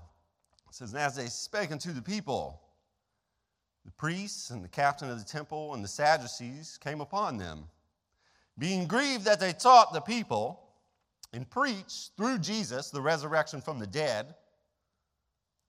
says, 0.70 0.94
And 0.94 1.02
as 1.02 1.14
they 1.14 1.26
spake 1.26 1.72
unto 1.72 1.92
the 1.92 2.00
people, 2.00 2.61
the 3.84 3.90
priests 3.92 4.50
and 4.50 4.62
the 4.62 4.68
captain 4.68 5.10
of 5.10 5.18
the 5.18 5.24
temple 5.24 5.74
and 5.74 5.82
the 5.82 5.88
Sadducees 5.88 6.78
came 6.82 7.00
upon 7.00 7.36
them 7.36 7.68
being 8.58 8.86
grieved 8.86 9.24
that 9.24 9.40
they 9.40 9.52
taught 9.52 9.92
the 9.92 10.00
people 10.00 10.60
and 11.32 11.48
preached 11.48 12.12
through 12.16 12.38
Jesus 12.38 12.90
the 12.90 13.00
resurrection 13.00 13.60
from 13.60 13.78
the 13.78 13.86
dead. 13.86 14.34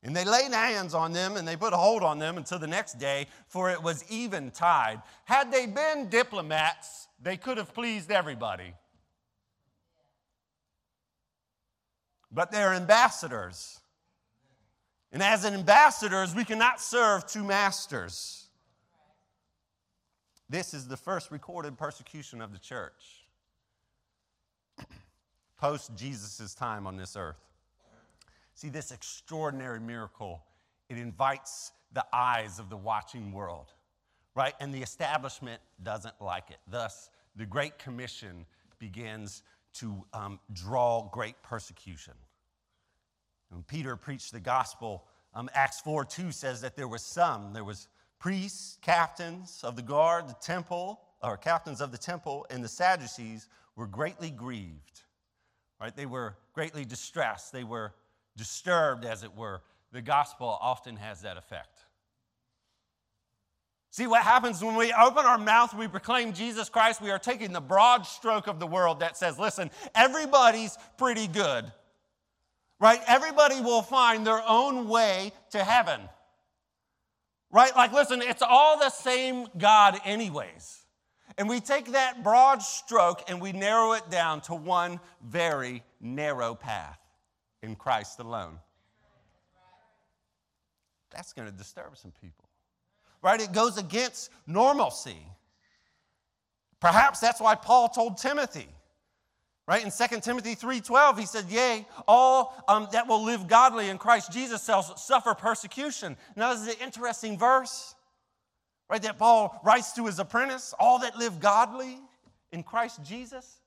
And 0.03 0.13
they 0.13 0.25
laid 0.25 0.51
hands 0.51 0.93
on 0.93 1.13
them 1.13 1.37
and 1.37 1.47
they 1.47 1.55
put 1.55 1.71
a 1.71 1.77
hold 1.77 2.03
on 2.03 2.19
them 2.19 2.37
until 2.37 2.59
the 2.59 2.67
next 2.67 2.99
day, 2.99 3.27
for 3.47 3.71
it 3.71 3.81
was 3.81 4.03
eventide. 4.11 5.01
Had 5.23 5.51
they 5.51 5.65
been 5.65 6.09
diplomats, 6.09 7.07
they 7.21 7.37
could 7.37 7.57
have 7.57 7.73
pleased 7.73 8.11
everybody. 8.11 8.73
But 12.29 12.51
they're 12.51 12.73
ambassadors. 12.73 13.79
And 15.13 15.23
as 15.23 15.45
ambassadors, 15.45 16.35
we 16.35 16.43
cannot 16.43 16.81
serve 16.81 17.25
two 17.25 17.43
masters. 17.43 18.47
This 20.49 20.73
is 20.73 20.87
the 20.87 20.97
first 20.97 21.31
recorded 21.31 21.77
persecution 21.77 22.41
of 22.41 22.51
the 22.51 22.59
church 22.59 23.23
post 25.63 25.95
Jesus' 25.95 26.53
time 26.53 26.85
on 26.85 26.97
this 26.97 27.15
earth. 27.15 27.39
See, 28.53 28.67
this 28.67 28.91
extraordinary 28.91 29.79
miracle, 29.79 30.43
it 30.89 30.97
invites 30.97 31.71
the 31.93 32.05
eyes 32.11 32.59
of 32.59 32.69
the 32.69 32.75
watching 32.75 33.31
world, 33.31 33.71
right? 34.35 34.53
And 34.59 34.73
the 34.73 34.81
establishment 34.81 35.61
doesn't 35.81 36.15
like 36.19 36.49
it. 36.49 36.57
Thus, 36.69 37.09
the 37.37 37.45
Great 37.45 37.79
Commission 37.79 38.45
begins 38.77 39.41
to 39.75 40.03
um, 40.11 40.37
draw 40.51 41.07
great 41.13 41.41
persecution. 41.43 42.13
When 43.53 43.63
Peter 43.63 43.95
preached 43.95 44.33
the 44.33 44.39
gospel, 44.39 45.05
um, 45.35 45.49
Acts 45.53 45.79
4 45.81 46.05
2 46.05 46.31
says 46.31 46.61
that 46.61 46.75
there 46.75 46.87
was 46.87 47.03
some, 47.03 47.53
there 47.53 47.63
was 47.63 47.87
priests, 48.19 48.79
captains 48.81 49.61
of 49.63 49.75
the 49.75 49.81
guard, 49.81 50.27
the 50.27 50.35
temple, 50.41 51.01
or 51.21 51.37
captains 51.37 51.79
of 51.79 51.91
the 51.91 51.97
temple, 51.97 52.47
and 52.49 52.63
the 52.63 52.67
Sadducees 52.67 53.47
were 53.75 53.85
greatly 53.85 54.31
grieved. 54.31 55.01
Right? 55.79 55.95
They 55.95 56.05
were 56.05 56.35
greatly 56.53 56.83
distressed. 56.83 57.53
They 57.53 57.63
were 57.63 57.93
disturbed, 58.35 59.05
as 59.05 59.23
it 59.23 59.35
were. 59.35 59.61
The 59.91 60.01
gospel 60.01 60.57
often 60.59 60.95
has 60.95 61.21
that 61.21 61.37
effect. 61.37 61.85
See 63.91 64.07
what 64.07 64.23
happens 64.23 64.63
when 64.63 64.75
we 64.75 64.91
open 64.91 65.25
our 65.25 65.37
mouth, 65.37 65.75
we 65.75 65.87
proclaim 65.87 66.33
Jesus 66.33 66.67
Christ, 66.67 66.99
we 66.99 67.11
are 67.11 67.19
taking 67.19 67.53
the 67.53 67.61
broad 67.61 68.07
stroke 68.07 68.47
of 68.47 68.59
the 68.59 68.65
world 68.65 69.01
that 69.01 69.15
says, 69.15 69.37
listen, 69.37 69.69
everybody's 69.93 70.79
pretty 70.97 71.27
good. 71.27 71.71
Right? 72.83 72.99
Everybody 73.07 73.61
will 73.61 73.81
find 73.81 74.27
their 74.27 74.43
own 74.45 74.89
way 74.89 75.31
to 75.51 75.63
heaven. 75.63 76.01
Right? 77.49 77.73
Like, 77.73 77.93
listen, 77.93 78.21
it's 78.21 78.41
all 78.41 78.77
the 78.77 78.89
same 78.89 79.47
God, 79.57 80.01
anyways. 80.03 80.83
And 81.37 81.47
we 81.47 81.61
take 81.61 81.93
that 81.93 82.25
broad 82.25 82.61
stroke 82.61 83.29
and 83.29 83.39
we 83.39 83.53
narrow 83.53 83.93
it 83.93 84.09
down 84.09 84.41
to 84.41 84.55
one 84.55 84.99
very 85.25 85.81
narrow 86.01 86.55
path 86.55 86.99
in 87.61 87.77
Christ 87.77 88.19
alone. 88.19 88.59
That's 91.09 91.31
going 91.31 91.49
to 91.49 91.55
disturb 91.55 91.95
some 91.95 92.11
people. 92.21 92.49
Right? 93.21 93.39
It 93.39 93.53
goes 93.53 93.77
against 93.77 94.29
normalcy. 94.45 95.25
Perhaps 96.81 97.21
that's 97.21 97.39
why 97.39 97.55
Paul 97.55 97.87
told 97.87 98.17
Timothy, 98.17 98.67
right? 99.67 99.83
In 99.83 99.91
2 99.91 100.19
Timothy 100.19 100.55
3.12, 100.55 101.19
he 101.19 101.25
said, 101.25 101.45
Yea, 101.49 101.85
all 102.07 102.63
um, 102.67 102.87
that 102.91 103.07
will 103.07 103.23
live 103.23 103.47
godly 103.47 103.89
in 103.89 103.97
Christ 103.97 104.31
Jesus 104.31 104.65
shall 104.65 104.83
suffer 104.83 105.33
persecution. 105.33 106.17
Now, 106.35 106.53
this 106.53 106.63
is 106.63 106.75
an 106.75 106.81
interesting 106.81 107.37
verse, 107.37 107.95
right? 108.89 109.01
That 109.01 109.17
Paul 109.17 109.59
writes 109.63 109.93
to 109.93 110.05
his 110.05 110.19
apprentice, 110.19 110.73
all 110.79 110.99
that 110.99 111.17
live 111.17 111.39
godly 111.39 111.99
in 112.51 112.63
Christ 112.63 113.03
Jesus. 113.03 113.59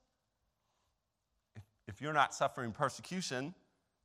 If 1.88 2.00
you're 2.00 2.12
not 2.12 2.34
suffering 2.34 2.72
persecution, 2.72 3.54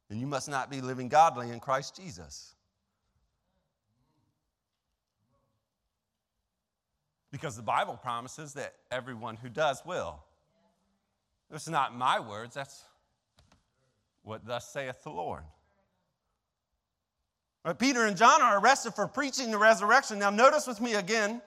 then 0.09 0.19
you 0.19 0.27
must 0.27 0.49
not 0.49 0.69
be 0.69 0.81
living 0.81 1.09
godly 1.09 1.49
in 1.49 1.59
Christ 1.59 1.97
Jesus. 1.97 2.55
Because 7.31 7.55
the 7.55 7.63
Bible 7.63 7.95
promises 7.95 8.53
that 8.53 8.75
everyone 8.91 9.37
who 9.37 9.49
does 9.49 9.81
will. 9.85 10.21
This 11.51 11.63
is 11.63 11.69
not 11.69 11.95
my 11.95 12.19
words, 12.19 12.55
that's 12.55 12.85
what 14.23 14.45
thus 14.45 14.71
saith 14.71 15.03
the 15.03 15.09
Lord. 15.09 15.43
Right, 17.65 17.77
Peter 17.77 18.05
and 18.05 18.15
John 18.15 18.41
are 18.41 18.59
arrested 18.59 18.93
for 18.93 19.07
preaching 19.07 19.51
the 19.51 19.57
resurrection. 19.57 20.17
Now, 20.17 20.29
notice 20.29 20.65
with 20.65 20.79
me 20.79 20.95
again 20.95 21.41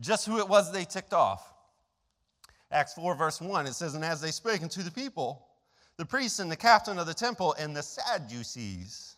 just 0.00 0.26
who 0.26 0.38
it 0.38 0.48
was 0.48 0.72
they 0.72 0.84
ticked 0.84 1.12
off. 1.12 1.52
Acts 2.72 2.94
4, 2.94 3.14
verse 3.14 3.40
1, 3.40 3.66
it 3.66 3.74
says, 3.74 3.94
And 3.94 4.04
as 4.04 4.20
they 4.20 4.30
spake 4.30 4.62
unto 4.62 4.82
the 4.82 4.90
people, 4.90 5.46
the 5.96 6.04
priests 6.04 6.40
and 6.40 6.50
the 6.50 6.56
captain 6.56 6.98
of 6.98 7.06
the 7.06 7.14
temple 7.14 7.54
and 7.58 7.76
the 7.76 7.82
Sadducees 7.82 9.16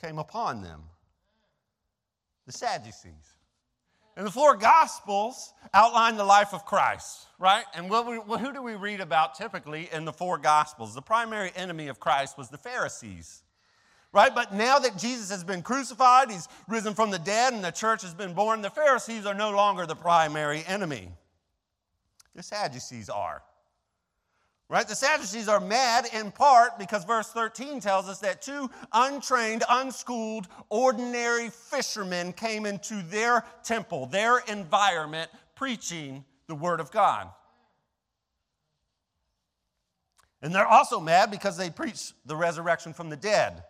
came 0.00 0.18
upon 0.18 0.62
them. 0.62 0.82
The 2.46 2.52
Sadducees. 2.52 3.37
And 4.18 4.26
the 4.26 4.32
four 4.32 4.56
Gospels 4.56 5.54
outline 5.72 6.16
the 6.16 6.24
life 6.24 6.52
of 6.52 6.64
Christ, 6.66 7.28
right? 7.38 7.62
And 7.72 7.88
what 7.88 8.04
we, 8.04 8.16
who 8.38 8.52
do 8.52 8.60
we 8.60 8.74
read 8.74 9.00
about 9.00 9.36
typically 9.36 9.88
in 9.92 10.04
the 10.04 10.12
four 10.12 10.38
Gospels? 10.38 10.92
The 10.92 11.00
primary 11.00 11.52
enemy 11.54 11.86
of 11.86 12.00
Christ 12.00 12.36
was 12.36 12.48
the 12.48 12.58
Pharisees, 12.58 13.44
right? 14.12 14.34
But 14.34 14.52
now 14.52 14.80
that 14.80 14.98
Jesus 14.98 15.30
has 15.30 15.44
been 15.44 15.62
crucified, 15.62 16.32
he's 16.32 16.48
risen 16.66 16.94
from 16.94 17.12
the 17.12 17.20
dead, 17.20 17.52
and 17.52 17.62
the 17.62 17.70
church 17.70 18.02
has 18.02 18.12
been 18.12 18.34
born, 18.34 18.60
the 18.60 18.70
Pharisees 18.70 19.24
are 19.24 19.34
no 19.34 19.52
longer 19.52 19.86
the 19.86 19.94
primary 19.94 20.64
enemy. 20.66 21.10
The 22.34 22.42
Sadducees 22.42 23.08
are. 23.08 23.44
Right? 24.70 24.86
The 24.86 24.94
Sadducees 24.94 25.48
are 25.48 25.60
mad 25.60 26.08
in 26.12 26.30
part 26.30 26.78
because 26.78 27.04
verse 27.04 27.28
13 27.28 27.80
tells 27.80 28.06
us 28.06 28.18
that 28.18 28.42
two 28.42 28.68
untrained, 28.92 29.64
unschooled, 29.68 30.46
ordinary 30.68 31.48
fishermen 31.48 32.34
came 32.34 32.66
into 32.66 33.02
their 33.04 33.44
temple, 33.64 34.06
their 34.06 34.40
environment, 34.40 35.30
preaching 35.54 36.22
the 36.48 36.54
Word 36.54 36.80
of 36.80 36.90
God. 36.90 37.30
And 40.42 40.54
they're 40.54 40.66
also 40.66 41.00
mad 41.00 41.30
because 41.30 41.56
they 41.56 41.70
preach 41.70 42.12
the 42.26 42.36
resurrection 42.36 42.92
from 42.92 43.08
the 43.08 43.16
dead. 43.16 43.64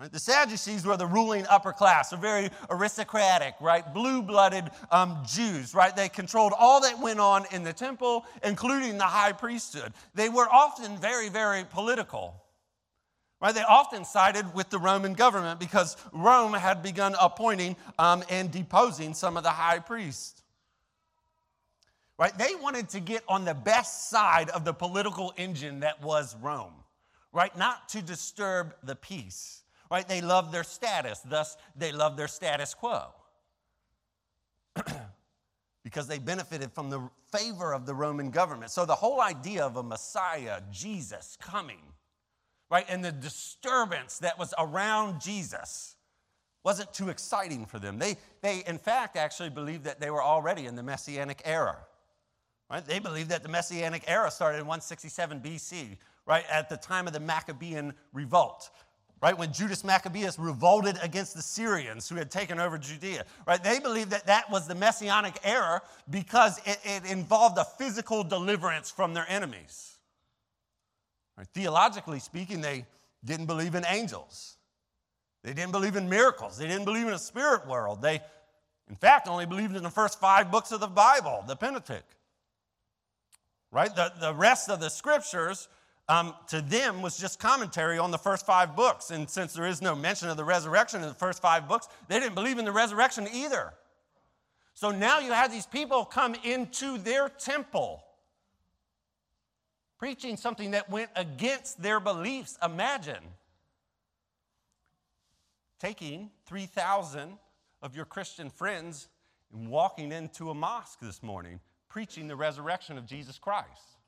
Right? 0.00 0.10
The 0.10 0.18
Sadducees 0.18 0.86
were 0.86 0.96
the 0.96 1.06
ruling 1.06 1.44
upper 1.50 1.74
class, 1.74 2.12
a 2.12 2.16
very 2.16 2.48
aristocratic, 2.70 3.54
right, 3.60 3.84
blue-blooded 3.92 4.70
um, 4.90 5.18
Jews, 5.26 5.74
right? 5.74 5.94
They 5.94 6.08
controlled 6.08 6.54
all 6.58 6.80
that 6.80 6.98
went 6.98 7.20
on 7.20 7.44
in 7.52 7.64
the 7.64 7.74
temple, 7.74 8.24
including 8.42 8.96
the 8.96 9.04
high 9.04 9.32
priesthood. 9.32 9.92
They 10.14 10.30
were 10.30 10.48
often 10.50 10.96
very, 10.96 11.28
very 11.28 11.64
political. 11.64 12.34
Right? 13.42 13.54
They 13.54 13.62
often 13.62 14.06
sided 14.06 14.54
with 14.54 14.70
the 14.70 14.78
Roman 14.78 15.12
government 15.12 15.60
because 15.60 15.98
Rome 16.12 16.54
had 16.54 16.82
begun 16.82 17.14
appointing 17.20 17.76
um, 17.98 18.22
and 18.30 18.50
deposing 18.50 19.12
some 19.12 19.36
of 19.36 19.42
the 19.42 19.50
high 19.50 19.80
priests. 19.80 20.42
Right? 22.18 22.36
They 22.36 22.54
wanted 22.54 22.88
to 22.90 23.00
get 23.00 23.22
on 23.28 23.44
the 23.44 23.54
best 23.54 24.08
side 24.08 24.48
of 24.50 24.64
the 24.64 24.74
political 24.74 25.32
engine 25.36 25.80
that 25.80 26.02
was 26.02 26.36
Rome, 26.36 26.74
right? 27.32 27.56
Not 27.56 27.88
to 27.90 28.02
disturb 28.02 28.74
the 28.82 28.94
peace 28.94 29.59
right? 29.90 30.06
They 30.06 30.20
love 30.20 30.52
their 30.52 30.64
status, 30.64 31.20
thus, 31.20 31.56
they 31.76 31.92
love 31.92 32.16
their 32.16 32.28
status 32.28 32.74
quo. 32.74 33.08
because 35.84 36.06
they 36.06 36.18
benefited 36.18 36.72
from 36.72 36.90
the 36.90 37.08
favor 37.32 37.72
of 37.72 37.86
the 37.86 37.94
Roman 37.94 38.30
government. 38.30 38.70
So 38.70 38.84
the 38.84 38.94
whole 38.94 39.20
idea 39.20 39.64
of 39.64 39.76
a 39.76 39.82
Messiah, 39.82 40.60
Jesus, 40.70 41.36
coming, 41.40 41.80
right, 42.70 42.86
and 42.88 43.04
the 43.04 43.12
disturbance 43.12 44.18
that 44.18 44.38
was 44.38 44.54
around 44.58 45.20
Jesus 45.20 45.96
wasn't 46.62 46.92
too 46.92 47.08
exciting 47.08 47.64
for 47.64 47.78
them. 47.78 47.98
They, 47.98 48.16
they 48.42 48.62
in 48.66 48.78
fact, 48.78 49.16
actually 49.16 49.50
believed 49.50 49.84
that 49.84 49.98
they 49.98 50.10
were 50.10 50.22
already 50.22 50.66
in 50.66 50.76
the 50.76 50.82
Messianic 50.82 51.40
era. 51.44 51.78
Right? 52.70 52.84
They 52.84 52.98
believed 52.98 53.30
that 53.30 53.42
the 53.42 53.48
Messianic 53.48 54.04
era 54.06 54.30
started 54.30 54.58
in 54.58 54.66
167 54.66 55.40
BC, 55.40 55.96
right, 56.26 56.44
at 56.50 56.68
the 56.68 56.76
time 56.76 57.06
of 57.06 57.14
the 57.14 57.20
Maccabean 57.20 57.94
revolt 58.12 58.70
right? 59.22 59.36
When 59.36 59.52
Judas 59.52 59.84
Maccabeus 59.84 60.38
revolted 60.38 60.98
against 61.02 61.34
the 61.34 61.42
Syrians 61.42 62.08
who 62.08 62.16
had 62.16 62.30
taken 62.30 62.58
over 62.58 62.78
Judea, 62.78 63.24
right? 63.46 63.62
They 63.62 63.78
believed 63.78 64.10
that 64.10 64.26
that 64.26 64.50
was 64.50 64.66
the 64.66 64.74
messianic 64.74 65.38
era 65.44 65.82
because 66.08 66.58
it, 66.64 66.78
it 66.84 67.10
involved 67.10 67.58
a 67.58 67.64
physical 67.64 68.24
deliverance 68.24 68.90
from 68.90 69.12
their 69.12 69.26
enemies. 69.28 69.98
Right? 71.36 71.46
Theologically 71.48 72.18
speaking, 72.18 72.60
they 72.60 72.86
didn't 73.24 73.46
believe 73.46 73.74
in 73.74 73.84
angels. 73.86 74.56
They 75.42 75.52
didn't 75.52 75.72
believe 75.72 75.96
in 75.96 76.08
miracles. 76.08 76.58
They 76.58 76.66
didn't 76.66 76.84
believe 76.84 77.06
in 77.06 77.14
a 77.14 77.18
spirit 77.18 77.66
world. 77.66 78.02
They, 78.02 78.20
in 78.88 78.96
fact, 78.96 79.28
only 79.28 79.46
believed 79.46 79.76
in 79.76 79.82
the 79.82 79.90
first 79.90 80.20
five 80.20 80.50
books 80.50 80.72
of 80.72 80.80
the 80.80 80.86
Bible, 80.86 81.44
the 81.46 81.56
Pentateuch. 81.56 82.04
Right? 83.72 83.94
The, 83.94 84.12
the 84.20 84.34
rest 84.34 84.68
of 84.68 84.80
the 84.80 84.88
scriptures 84.88 85.68
um, 86.10 86.34
to 86.48 86.60
them 86.60 87.02
was 87.02 87.16
just 87.16 87.38
commentary 87.38 87.96
on 87.96 88.10
the 88.10 88.18
first 88.18 88.44
five 88.44 88.74
books. 88.74 89.12
And 89.12 89.30
since 89.30 89.52
there 89.52 89.66
is 89.66 89.80
no 89.80 89.94
mention 89.94 90.28
of 90.28 90.36
the 90.36 90.44
resurrection 90.44 91.02
in 91.02 91.08
the 91.08 91.14
first 91.14 91.40
five 91.40 91.68
books, 91.68 91.88
they 92.08 92.18
didn't 92.18 92.34
believe 92.34 92.58
in 92.58 92.64
the 92.64 92.72
resurrection 92.72 93.28
either. 93.32 93.72
So 94.74 94.90
now 94.90 95.20
you 95.20 95.32
have 95.32 95.52
these 95.52 95.66
people 95.66 96.04
come 96.04 96.34
into 96.42 96.98
their 96.98 97.28
temple 97.28 98.02
preaching 99.98 100.36
something 100.36 100.72
that 100.72 100.90
went 100.90 101.10
against 101.14 101.80
their 101.80 102.00
beliefs. 102.00 102.58
Imagine 102.60 103.22
taking 105.78 106.30
3,000 106.46 107.38
of 107.82 107.94
your 107.94 108.04
Christian 108.04 108.50
friends 108.50 109.08
and 109.52 109.68
walking 109.68 110.10
into 110.10 110.50
a 110.50 110.54
mosque 110.54 110.98
this 111.00 111.22
morning 111.22 111.60
preaching 111.88 112.26
the 112.26 112.36
resurrection 112.36 112.98
of 112.98 113.06
Jesus 113.06 113.38
Christ. 113.38 113.99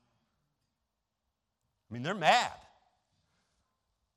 I 1.92 1.94
mean, 1.94 2.02
they're 2.02 2.14
mad. 2.14 2.52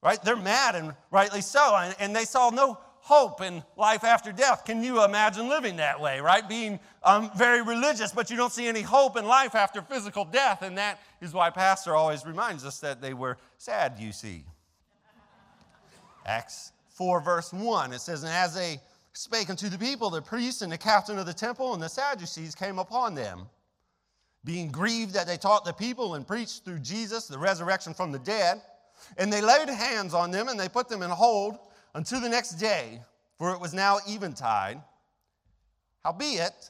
Right? 0.02 0.22
They're 0.24 0.38
mad, 0.38 0.76
and 0.76 0.94
rightly 1.12 1.42
so. 1.42 1.76
And, 1.76 1.94
and 2.00 2.16
they 2.16 2.24
saw 2.24 2.50
no 2.50 2.78
hope 3.02 3.42
in 3.42 3.62
life 3.76 4.06
after 4.06 4.32
death. 4.32 4.64
Can 4.64 4.82
you 4.82 5.04
imagine 5.04 5.50
living 5.50 5.76
that 5.76 6.00
way, 6.00 6.22
right? 6.22 6.48
Being 6.48 6.80
um, 7.04 7.30
very 7.36 7.62
religious, 7.62 8.14
but 8.14 8.30
you 8.30 8.38
don't 8.38 8.54
see 8.54 8.68
any 8.68 8.82
hope 8.82 9.18
in 9.18 9.26
life 9.26 9.56
after 9.56 9.82
physical 9.82 10.24
death. 10.24 10.62
And 10.62 10.78
that 10.78 11.02
is 11.20 11.34
why 11.34 11.50
Pastor 11.50 11.94
always 11.96 12.26
reminds 12.26 12.64
us 12.64 12.80
that 12.80 13.02
they 13.02 13.14
were 13.14 13.38
sad, 13.58 14.00
you 14.00 14.14
see. 14.14 14.46
Acts 16.26 16.72
4, 16.92 17.20
verse 17.20 17.52
1, 17.52 17.92
it 17.92 18.00
says, 18.00 18.24
And 18.24 18.32
as 18.32 18.56
they 18.56 18.80
spake 19.12 19.50
unto 19.50 19.68
the 19.68 19.78
people, 19.78 20.10
the 20.10 20.22
priests 20.22 20.62
and 20.62 20.72
the 20.72 20.78
captain 20.78 21.20
of 21.20 21.26
the 21.26 21.34
temple 21.34 21.74
and 21.74 21.84
the 21.84 21.90
Sadducees 21.90 22.56
came 22.56 22.80
upon 22.80 23.16
them 23.16 23.50
being 24.46 24.70
grieved 24.70 25.14
that 25.16 25.28
they 25.28 25.38
taught 25.38 25.66
the 25.66 25.74
people 25.74 26.14
and 26.14 26.26
preached 26.26 26.64
through 26.64 26.80
Jesus 26.80 27.28
the 27.28 27.38
resurrection 27.38 27.94
from 27.94 28.12
the 28.12 28.20
dead. 28.20 28.62
And 29.18 29.34
they 29.34 29.42
laid 29.42 29.68
hands 29.68 30.14
on 30.14 30.32
them 30.32 30.48
and 30.48 30.60
they 30.60 30.70
put 30.70 30.88
them 30.88 31.02
in 31.02 31.10
hold 31.10 31.58
until 31.96 32.22
the 32.22 32.30
next 32.30 32.52
day, 32.52 33.02
for 33.38 33.52
it 33.54 33.60
was 33.60 33.74
now 33.74 33.98
eventide. 34.08 34.82
Howbeit, 36.04 36.70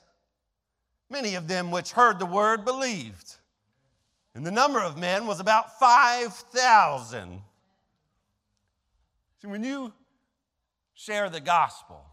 many 1.10 1.36
of 1.36 1.48
them 1.48 1.70
which 1.70 1.92
heard 1.92 2.18
the 2.18 2.26
word 2.26 2.64
believed. 2.64 3.36
And 4.34 4.46
the 4.46 4.52
number 4.52 4.82
of 4.82 4.98
men 4.98 5.28
was 5.28 5.40
about 5.40 5.78
5,000. 5.80 7.42
See, 9.42 9.48
when 9.48 9.64
you 9.64 9.94
share 10.94 11.30
the 11.30 11.42
gospel, 11.42 12.06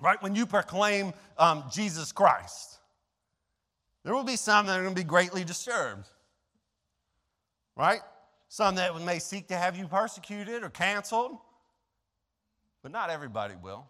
right, 0.00 0.22
when 0.22 0.34
you 0.34 0.46
proclaim 0.46 1.12
um, 1.38 1.64
Jesus 1.70 2.12
Christ, 2.12 2.71
there 4.04 4.14
will 4.14 4.24
be 4.24 4.36
some 4.36 4.66
that 4.66 4.78
are 4.78 4.82
going 4.82 4.94
to 4.94 5.00
be 5.00 5.06
greatly 5.06 5.44
disturbed, 5.44 6.06
right? 7.76 8.00
Some 8.48 8.74
that 8.74 9.00
may 9.00 9.18
seek 9.18 9.48
to 9.48 9.56
have 9.56 9.76
you 9.76 9.86
persecuted 9.86 10.62
or 10.62 10.70
canceled, 10.70 11.38
but 12.82 12.92
not 12.92 13.10
everybody 13.10 13.54
will. 13.62 13.86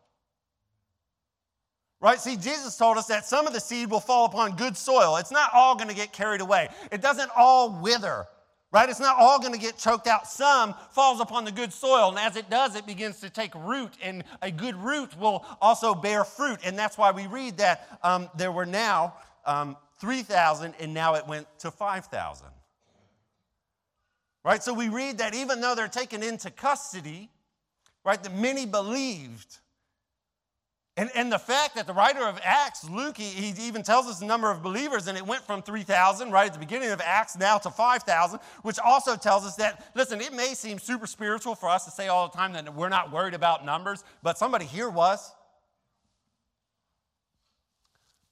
Right? 2.00 2.20
See, 2.20 2.36
Jesus 2.36 2.76
told 2.76 2.98
us 2.98 3.06
that 3.06 3.24
some 3.24 3.46
of 3.46 3.52
the 3.52 3.60
seed 3.60 3.88
will 3.88 4.00
fall 4.00 4.24
upon 4.24 4.56
good 4.56 4.76
soil. 4.76 5.16
It's 5.16 5.30
not 5.30 5.50
all 5.54 5.76
going 5.76 5.88
to 5.88 5.94
get 5.94 6.12
carried 6.12 6.40
away, 6.40 6.68
it 6.90 7.00
doesn't 7.00 7.30
all 7.36 7.70
wither. 7.70 8.26
Right? 8.72 8.88
It's 8.88 9.00
not 9.00 9.18
all 9.18 9.38
going 9.38 9.52
to 9.52 9.58
get 9.58 9.76
choked 9.76 10.06
out. 10.06 10.26
Some 10.26 10.74
falls 10.92 11.20
upon 11.20 11.44
the 11.44 11.52
good 11.52 11.74
soil, 11.74 12.08
and 12.08 12.18
as 12.18 12.36
it 12.36 12.48
does, 12.48 12.74
it 12.74 12.86
begins 12.86 13.20
to 13.20 13.28
take 13.28 13.54
root, 13.54 13.92
and 14.02 14.24
a 14.40 14.50
good 14.50 14.74
root 14.76 15.14
will 15.18 15.44
also 15.60 15.94
bear 15.94 16.24
fruit. 16.24 16.60
And 16.64 16.78
that's 16.78 16.96
why 16.96 17.10
we 17.10 17.26
read 17.26 17.58
that 17.58 17.98
um, 18.02 18.30
there 18.34 18.50
were 18.50 18.64
now 18.64 19.14
um, 19.44 19.76
3,000, 20.02 20.74
and 20.80 20.92
now 20.92 21.14
it 21.14 21.28
went 21.28 21.46
to 21.60 21.70
5,000. 21.70 22.48
Right? 24.44 24.60
So 24.60 24.74
we 24.74 24.88
read 24.88 25.18
that 25.18 25.32
even 25.32 25.60
though 25.60 25.76
they're 25.76 25.86
taken 25.86 26.24
into 26.24 26.50
custody, 26.50 27.30
right, 28.04 28.20
that 28.20 28.34
many 28.34 28.66
believed. 28.66 29.58
And, 30.96 31.08
and 31.14 31.30
the 31.30 31.38
fact 31.38 31.76
that 31.76 31.86
the 31.86 31.92
writer 31.92 32.26
of 32.26 32.40
Acts, 32.42 32.82
Luke, 32.90 33.16
he, 33.16 33.26
he 33.26 33.68
even 33.68 33.84
tells 33.84 34.08
us 34.08 34.18
the 34.18 34.26
number 34.26 34.50
of 34.50 34.60
believers, 34.60 35.06
and 35.06 35.16
it 35.16 35.24
went 35.24 35.46
from 35.46 35.62
3,000 35.62 36.32
right 36.32 36.46
at 36.46 36.52
the 36.52 36.58
beginning 36.58 36.90
of 36.90 37.00
Acts 37.00 37.38
now 37.38 37.56
to 37.58 37.70
5,000, 37.70 38.40
which 38.62 38.80
also 38.80 39.14
tells 39.14 39.46
us 39.46 39.54
that, 39.54 39.86
listen, 39.94 40.20
it 40.20 40.34
may 40.34 40.52
seem 40.54 40.80
super 40.80 41.06
spiritual 41.06 41.54
for 41.54 41.68
us 41.68 41.84
to 41.84 41.92
say 41.92 42.08
all 42.08 42.28
the 42.28 42.36
time 42.36 42.52
that 42.54 42.74
we're 42.74 42.88
not 42.88 43.12
worried 43.12 43.34
about 43.34 43.64
numbers, 43.64 44.02
but 44.20 44.36
somebody 44.36 44.64
here 44.64 44.90
was. 44.90 45.32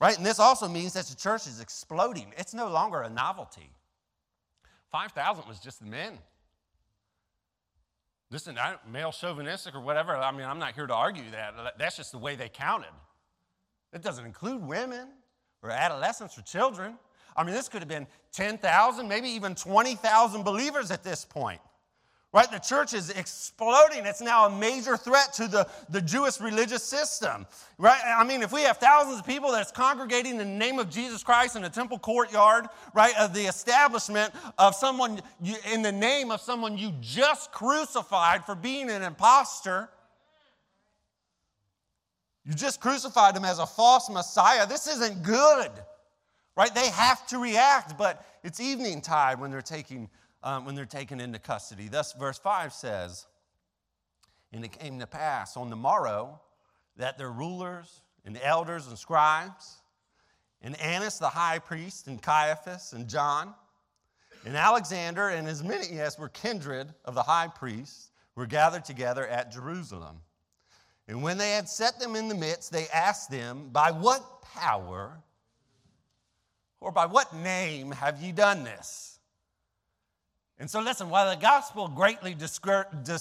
Right? 0.01 0.17
And 0.17 0.25
this 0.25 0.39
also 0.39 0.67
means 0.67 0.95
that 0.95 1.07
the 1.07 1.17
church 1.17 1.47
is 1.47 1.61
exploding. 1.61 2.33
It's 2.39 2.55
no 2.55 2.69
longer 2.69 3.03
a 3.03 3.11
novelty. 3.11 3.71
5,000 4.91 5.47
was 5.47 5.61
just 5.61 5.81
the 5.81 5.87
men. 5.87 6.19
Listen, 8.31 8.57
I, 8.59 8.77
male 8.91 9.13
chauvinistic 9.13 9.75
or 9.75 9.81
whatever, 9.81 10.17
I 10.17 10.31
mean, 10.33 10.47
I'm 10.47 10.59
not 10.59 10.75
here 10.75 10.87
to 10.87 10.95
argue 10.95 11.25
that. 11.33 11.55
That's 11.79 11.97
just 11.97 12.13
the 12.13 12.19
way 12.19 12.37
they 12.37 12.49
counted. 12.49 12.91
It 13.93 14.03
doesn't 14.03 14.25
include 14.25 14.63
women 14.63 15.09
or 15.63 15.71
adolescents 15.71 16.39
or 16.39 16.43
children. 16.43 16.95
I 17.37 17.45
mean, 17.45 17.55
this 17.55 17.69
could 17.69 17.81
have 17.81 17.89
been 17.89 18.07
10,000, 18.33 19.09
maybe 19.09 19.29
even 19.29 19.55
20,000 19.55 20.45
believers 20.45 20.91
at 20.91 21.03
this 21.03 21.25
point. 21.25 21.61
Right? 22.33 22.49
The 22.49 22.61
church 22.61 22.95
is 22.95 23.11
exploding. 23.11 24.07
It's 24.07 24.21
now 24.21 24.47
a 24.47 24.51
major 24.51 24.97
threat 24.97 25.33
to 25.35 25.49
the, 25.49 25.67
the 25.89 26.01
Jewish 26.01 26.41
religious 26.41 26.85
system. 26.85 27.45
Right? 27.77 28.01
I 28.07 28.23
mean, 28.23 28.43
if 28.43 28.53
we 28.53 28.63
have 28.63 28.77
thousands 28.77 29.19
of 29.19 29.27
people 29.27 29.51
that's 29.51 29.73
congregating 29.73 30.33
in 30.33 30.39
the 30.39 30.45
name 30.45 30.79
of 30.79 30.89
Jesus 30.89 31.25
Christ 31.25 31.57
in 31.57 31.65
a 31.65 31.71
temple 31.71 31.99
courtyard, 31.99 32.67
right, 32.95 33.15
of 33.19 33.35
the 33.35 33.47
establishment 33.47 34.33
of 34.59 34.77
someone 34.77 35.21
you, 35.43 35.57
in 35.73 35.83
the 35.83 35.91
name 35.91 36.31
of 36.31 36.41
someone 36.41 36.79
you 36.79 36.93
just 37.01 37.51
crucified 37.51 38.45
for 38.45 38.55
being 38.55 38.91
an 38.91 39.03
impostor. 39.03 39.89
You 42.45 42.55
just 42.55 42.81
crucified 42.81 43.37
him 43.37 43.45
as 43.45 43.59
a 43.59 43.67
false 43.67 44.09
Messiah. 44.09 44.69
This 44.69 44.87
isn't 44.87 45.25
good. 45.25 45.71
Right? 46.57 46.73
They 46.73 46.91
have 46.91 47.27
to 47.29 47.39
react, 47.39 47.99
but 47.99 48.25
it's 48.45 48.61
evening 48.61 49.01
tide 49.01 49.41
when 49.41 49.51
they're 49.51 49.63
taking 49.63 50.09
um, 50.43 50.65
when 50.65 50.75
they're 50.75 50.87
taken 50.87 51.21
into 51.21 51.39
custody. 51.39 51.89
Thus, 51.89 52.13
verse 52.13 52.39
5 52.39 52.73
says, 52.73 53.27
And 54.53 54.65
it 54.65 54.73
came 54.73 54.99
to 55.01 55.07
pass 55.07 55.57
on 55.57 55.71
the 55.71 55.77
morrow 55.77 56.41
that 56.97 57.19
their 57.19 57.31
rulers 57.31 58.03
and 58.25 58.39
elders 58.43 58.87
and 58.87 58.99
scribes, 58.99 59.79
and 60.63 60.79
Annas 60.81 61.19
the 61.19 61.29
high 61.29 61.59
priest, 61.59 62.07
and 62.07 62.21
Caiaphas, 62.21 62.93
and 62.93 63.09
John, 63.09 63.55
and 64.45 64.57
Alexander, 64.57 65.29
and 65.29 65.49
as 65.49 65.63
many 65.63 65.99
as 66.01 66.19
were 66.19 66.29
kindred 66.29 66.93
of 67.05 67.15
the 67.15 67.23
high 67.23 67.49
priest, 67.49 68.11
were 68.35 68.47
gathered 68.47 68.85
together 68.85 69.27
at 69.27 69.53
Jerusalem. 69.53 70.21
And 71.09 71.23
when 71.23 71.39
they 71.39 71.53
had 71.53 71.69
set 71.69 71.99
them 71.99 72.15
in 72.15 72.29
the 72.29 72.35
midst, 72.35 72.73
they 72.73 72.87
asked 72.89 73.31
them, 73.31 73.71
By 73.73 73.91
what 73.91 74.43
power 74.43 75.19
or 76.81 76.93
by 76.93 77.07
what 77.07 77.35
name 77.35 77.91
have 77.91 78.23
ye 78.23 78.33
done 78.33 78.65
this? 78.65 79.10
And 80.61 80.71
so, 80.71 80.79
listen, 80.83 81.09
while 81.09 81.35
the 81.35 81.41
gospel 81.41 81.89
greatly 81.89 82.35
disturbed 82.35 83.03
the 83.03 83.19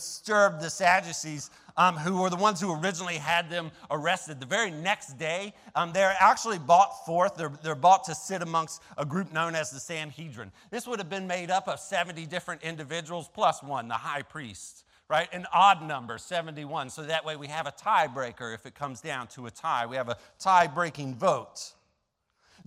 Sadducees, 0.70 1.50
um, 1.78 1.96
who 1.96 2.22
were 2.22 2.30
the 2.30 2.36
ones 2.36 2.60
who 2.60 2.78
originally 2.78 3.16
had 3.16 3.50
them 3.50 3.72
arrested, 3.90 4.42
the 4.42 4.46
very 4.46 4.70
next 4.70 5.18
day, 5.18 5.54
um, 5.74 5.94
they're 5.94 6.18
actually 6.20 6.60
brought 6.60 7.06
forth. 7.06 7.36
They're, 7.36 7.54
they're 7.64 7.76
brought 7.76 8.04
to 8.04 8.14
sit 8.14 8.42
amongst 8.42 8.82
a 8.98 9.06
group 9.06 9.32
known 9.32 9.56
as 9.56 9.72
the 9.72 9.80
Sanhedrin. 9.80 10.52
This 10.70 10.86
would 10.86 11.00
have 11.00 11.10
been 11.10 11.28
made 11.28 11.50
up 11.50 11.70
of 11.70 11.80
70 11.80 12.26
different 12.26 12.62
individuals 12.62 13.30
plus 13.34 13.64
one, 13.64 13.88
the 13.88 13.94
high 13.94 14.24
priest, 14.24 14.84
right? 15.08 15.30
An 15.32 15.48
odd 15.54 15.82
number, 15.82 16.18
71. 16.18 16.90
So 16.90 17.04
that 17.04 17.24
way 17.24 17.38
we 17.38 17.48
have 17.48 17.68
a 17.68 17.72
tiebreaker 17.72 18.54
if 18.54 18.66
it 18.66 18.76
comes 18.76 19.00
down 19.00 19.28
to 19.28 19.46
a 19.46 19.52
tie. 19.52 19.86
We 19.86 19.96
have 19.96 20.10
a 20.10 20.18
tie 20.40 20.68
breaking 20.68 21.16
vote. 21.16 21.72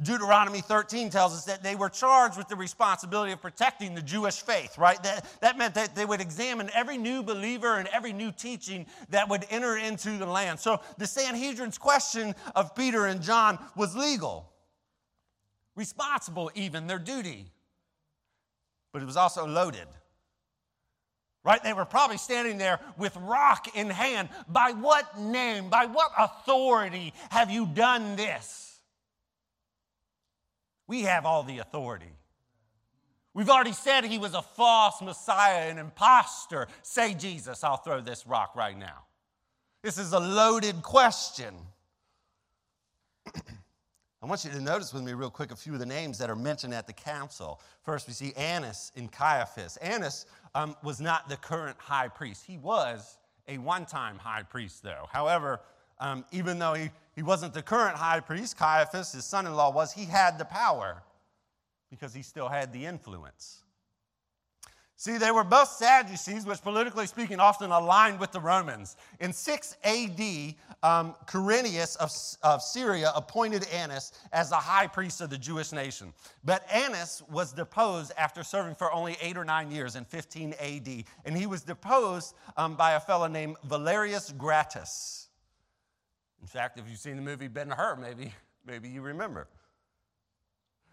Deuteronomy 0.00 0.61
13 0.61 1.11
tells 1.11 1.35
us 1.35 1.44
that 1.44 1.62
they 1.62 1.74
were 1.74 1.88
charged 1.88 2.37
with 2.37 2.48
the 2.48 2.57
responsibility 2.57 3.33
of 3.33 3.42
protecting 3.42 3.94
the 3.94 4.02
Jewish 4.02 4.40
faith, 4.40 4.78
right? 4.78 5.02
That, 5.02 5.26
that 5.40 5.59
meant 5.59 5.74
that 5.74 5.94
they 5.94 6.05
would 6.05 6.20
examine 6.20 6.70
every 6.74 6.98
new 6.98 7.22
believer 7.22 7.76
and 7.76 7.88
every 7.88 8.12
new 8.12 8.33
teaching 8.33 8.87
that 9.11 9.28
would 9.28 9.46
enter 9.50 9.76
into 9.76 10.16
the 10.18 10.26
land. 10.26 10.61
So 10.61 10.81
the 10.98 11.07
Sanhedrin's 11.07 11.78
question 11.78 12.35
of 12.55 12.74
Peter 12.74 13.07
and 13.07 13.22
John 13.22 13.59
was 13.76 13.94
legal, 13.94 14.50
responsible, 15.76 16.50
even 16.55 16.87
their 16.87 16.98
duty, 16.98 17.46
but 18.92 19.02
it 19.02 19.07
was 19.07 19.16
also 19.16 19.46
loaded. 19.46 19.87
Right? 21.44 21.62
They 21.62 21.72
were 21.72 21.85
probably 21.85 22.18
standing 22.18 22.57
there 22.57 22.78
with 22.96 23.16
rock 23.16 23.76
in 23.76 23.90
hand. 23.90 24.28
By 24.48 24.72
what 24.72 25.18
name, 25.18 25.70
by 25.70 25.87
what 25.87 26.12
authority 26.16 27.12
have 27.31 27.50
you 27.50 27.66
done 27.66 28.14
this? 28.14 28.62
We 30.92 31.05
have 31.05 31.24
all 31.24 31.42
the 31.42 31.57
authority. 31.57 32.12
We've 33.33 33.48
already 33.48 33.72
said 33.72 34.05
he 34.05 34.18
was 34.18 34.35
a 34.35 34.42
false 34.42 35.00
Messiah, 35.00 35.70
an 35.70 35.78
impostor. 35.78 36.68
Say 36.83 37.14
Jesus, 37.14 37.64
I'll 37.64 37.78
throw 37.78 38.02
this 38.02 38.26
rock 38.26 38.55
right 38.55 38.76
now. 38.76 39.05
This 39.83 39.96
is 39.96 40.12
a 40.12 40.20
loaded 40.20 40.83
question. 40.83 41.55
I 43.35 44.26
want 44.26 44.44
you 44.44 44.50
to 44.50 44.61
notice 44.61 44.92
with 44.92 45.02
me, 45.02 45.14
real 45.14 45.31
quick, 45.31 45.50
a 45.50 45.57
few 45.57 45.72
of 45.72 45.78
the 45.78 45.87
names 45.87 46.18
that 46.18 46.28
are 46.28 46.37
mentioned 46.37 46.74
at 46.74 46.87
the 46.87 46.92
council. 46.92 47.62
First, 47.85 48.07
we 48.07 48.12
see 48.12 48.35
Annas 48.35 48.92
and 48.94 49.11
Caiaphas. 49.11 49.78
Annas 49.78 50.26
um, 50.55 50.76
was 50.83 51.00
not 51.00 51.26
the 51.26 51.38
current 51.38 51.78
high 51.78 52.09
priest, 52.09 52.44
he 52.44 52.59
was 52.59 53.16
a 53.48 53.57
one 53.57 53.87
time 53.87 54.18
high 54.18 54.42
priest, 54.42 54.83
though. 54.83 55.09
However, 55.11 55.62
um, 56.00 56.26
even 56.33 56.59
though 56.59 56.74
he 56.74 56.90
he 57.14 57.22
wasn't 57.22 57.55
the 57.55 57.62
current 57.62 57.96
high 57.96 58.20
priest, 58.20 58.57
Caiaphas, 58.57 59.12
his 59.12 59.25
son 59.25 59.46
in 59.46 59.55
law 59.55 59.70
was, 59.70 59.92
he 59.92 60.05
had 60.05 60.38
the 60.38 60.44
power 60.44 61.03
because 61.90 62.14
he 62.14 62.22
still 62.22 62.48
had 62.48 62.72
the 62.72 62.87
influence. 62.87 63.62
See, 65.03 65.18
they 65.18 65.33
were 65.33 65.42
both 65.42 65.68
Sadducees, 65.68 66.46
which 66.46 66.62
politically 66.62 67.09
speaking 67.09 67.40
often 67.40 67.72
aligned 67.72 68.20
with 68.20 68.31
the 68.31 68.38
Romans. 68.38 68.94
In 69.18 69.33
6 69.33 69.77
AD, 69.83 70.55
um, 70.85 71.16
Quirinius 71.27 71.96
of, 71.96 72.12
of 72.44 72.62
Syria 72.62 73.11
appointed 73.16 73.66
Annas 73.75 74.12
as 74.33 74.51
the 74.51 74.55
high 74.55 74.87
priest 74.87 75.20
of 75.20 75.29
the 75.29 75.37
Jewish 75.37 75.72
nation. 75.72 76.12
But 76.44 76.64
Annas 76.72 77.20
was 77.29 77.53
deposed 77.53 78.12
after 78.16 78.44
serving 78.44 78.77
for 78.77 78.92
only 78.92 79.16
eight 79.20 79.37
or 79.37 79.44
nine 79.44 79.72
years 79.72 79.96
in 79.96 80.05
15 80.05 80.55
AD. 80.61 81.05
And 81.25 81.37
he 81.37 81.46
was 81.46 81.62
deposed 81.62 82.37
um, 82.57 82.77
by 82.77 82.92
a 82.92 83.01
fellow 83.01 83.27
named 83.27 83.57
Valerius 83.64 84.33
Gratus. 84.38 85.27
In 86.42 86.48
fact, 86.48 86.78
if 86.78 86.88
you've 86.90 86.98
seen 86.98 87.16
the 87.16 87.22
movie 87.22 87.48
Ben 87.48 87.70
Hur, 87.70 87.96
maybe, 87.96 88.35
maybe 88.66 88.88
you 88.88 89.00
remember. 89.00 89.46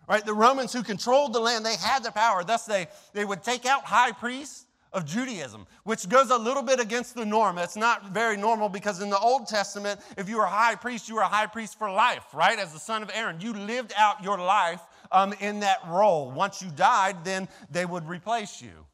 Right, 0.07 0.25
the 0.25 0.33
Romans 0.33 0.71
who 0.71 0.83
controlled 0.83 1.33
the 1.33 1.39
land, 1.39 1.65
they 1.65 1.75
had 1.75 2.03
the 2.03 2.11
power. 2.11 2.43
Thus, 2.43 2.65
they, 2.65 2.87
they 3.13 3.25
would 3.25 3.43
take 3.43 3.65
out 3.65 3.83
high 3.83 4.11
priests 4.11 4.65
of 4.91 5.05
Judaism, 5.05 5.67
which 5.83 6.07
goes 6.09 6.31
a 6.31 6.37
little 6.37 6.63
bit 6.63 6.79
against 6.79 7.13
the 7.13 7.25
norm. 7.25 7.59
It's 7.59 7.75
not 7.75 8.11
very 8.11 8.37
normal 8.37 8.69
because 8.69 9.01
in 9.01 9.09
the 9.09 9.19
Old 9.19 9.47
Testament, 9.47 9.99
if 10.17 10.27
you 10.27 10.37
were 10.37 10.45
a 10.45 10.49
high 10.49 10.75
priest, 10.75 11.09
you 11.09 11.15
were 11.15 11.21
a 11.21 11.27
high 11.27 11.45
priest 11.45 11.77
for 11.77 11.91
life, 11.91 12.25
right? 12.33 12.57
As 12.57 12.73
the 12.73 12.79
son 12.79 13.03
of 13.03 13.11
Aaron. 13.13 13.39
You 13.39 13.53
lived 13.53 13.93
out 13.97 14.23
your 14.23 14.39
life 14.39 14.81
um, 15.11 15.33
in 15.39 15.59
that 15.59 15.77
role. 15.87 16.31
Once 16.31 16.61
you 16.61 16.71
died, 16.71 17.23
then 17.23 17.47
they 17.69 17.85
would 17.85 18.07
replace 18.07 18.61
you. 18.61 18.85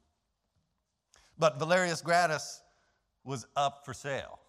But 1.37 1.59
Valerius 1.59 2.01
Gratus 2.01 2.61
was 3.23 3.45
up 3.55 3.85
for 3.85 3.93
sale 3.93 4.39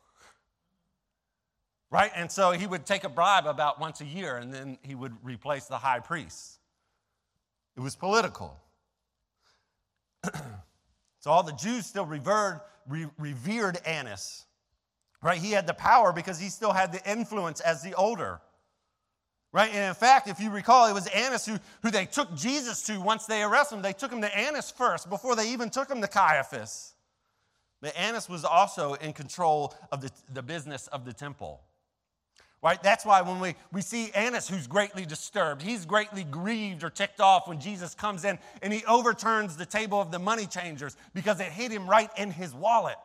right? 1.90 2.10
And 2.14 2.30
so 2.30 2.52
he 2.52 2.66
would 2.66 2.86
take 2.86 3.04
a 3.04 3.08
bribe 3.08 3.46
about 3.46 3.80
once 3.80 4.00
a 4.00 4.04
year 4.04 4.36
and 4.36 4.52
then 4.52 4.78
he 4.82 4.94
would 4.94 5.14
replace 5.22 5.66
the 5.66 5.78
high 5.78 6.00
priest. 6.00 6.58
It 7.76 7.80
was 7.80 7.94
political. 7.94 8.58
so 11.20 11.30
all 11.30 11.42
the 11.42 11.52
Jews 11.52 11.86
still 11.86 12.06
revered, 12.06 12.60
re- 12.88 13.06
revered 13.18 13.78
Annas, 13.86 14.46
right? 15.22 15.38
He 15.38 15.52
had 15.52 15.66
the 15.66 15.74
power 15.74 16.12
because 16.12 16.40
he 16.40 16.48
still 16.48 16.72
had 16.72 16.92
the 16.92 17.10
influence 17.10 17.60
as 17.60 17.82
the 17.82 17.94
older. 17.94 18.40
Right? 19.52 19.70
And 19.72 19.84
in 19.84 19.94
fact, 19.94 20.28
if 20.28 20.38
you 20.38 20.50
recall, 20.50 20.86
it 20.86 20.92
was 20.92 21.06
Annas 21.06 21.46
who, 21.46 21.58
who 21.82 21.90
they 21.90 22.04
took 22.04 22.34
Jesus 22.34 22.82
to 22.82 23.00
once 23.00 23.24
they 23.24 23.42
arrested 23.42 23.76
him. 23.76 23.82
They 23.82 23.94
took 23.94 24.12
him 24.12 24.20
to 24.20 24.36
Annas 24.36 24.70
first 24.70 25.08
before 25.08 25.34
they 25.34 25.50
even 25.50 25.70
took 25.70 25.90
him 25.90 26.02
to 26.02 26.08
Caiaphas. 26.08 26.92
But 27.80 27.96
Annas 27.96 28.28
was 28.28 28.44
also 28.44 28.94
in 28.94 29.12
control 29.12 29.74
of 29.92 30.00
the, 30.02 30.10
the 30.32 30.42
business 30.42 30.88
of 30.88 31.04
the 31.04 31.12
temple. 31.12 31.62
Right? 32.66 32.82
That's 32.82 33.06
why 33.06 33.22
when 33.22 33.38
we, 33.38 33.54
we 33.72 33.80
see 33.80 34.10
Annas, 34.10 34.48
who's 34.48 34.66
greatly 34.66 35.06
disturbed, 35.06 35.62
he's 35.62 35.86
greatly 35.86 36.24
grieved 36.24 36.82
or 36.82 36.90
ticked 36.90 37.20
off 37.20 37.46
when 37.46 37.60
Jesus 37.60 37.94
comes 37.94 38.24
in 38.24 38.40
and 38.60 38.72
he 38.72 38.84
overturns 38.86 39.56
the 39.56 39.64
table 39.64 40.00
of 40.00 40.10
the 40.10 40.18
money 40.18 40.46
changers 40.46 40.96
because 41.14 41.38
it 41.38 41.46
hit 41.46 41.70
him 41.70 41.88
right 41.88 42.10
in 42.18 42.32
his 42.32 42.52
wallet. 42.52 42.96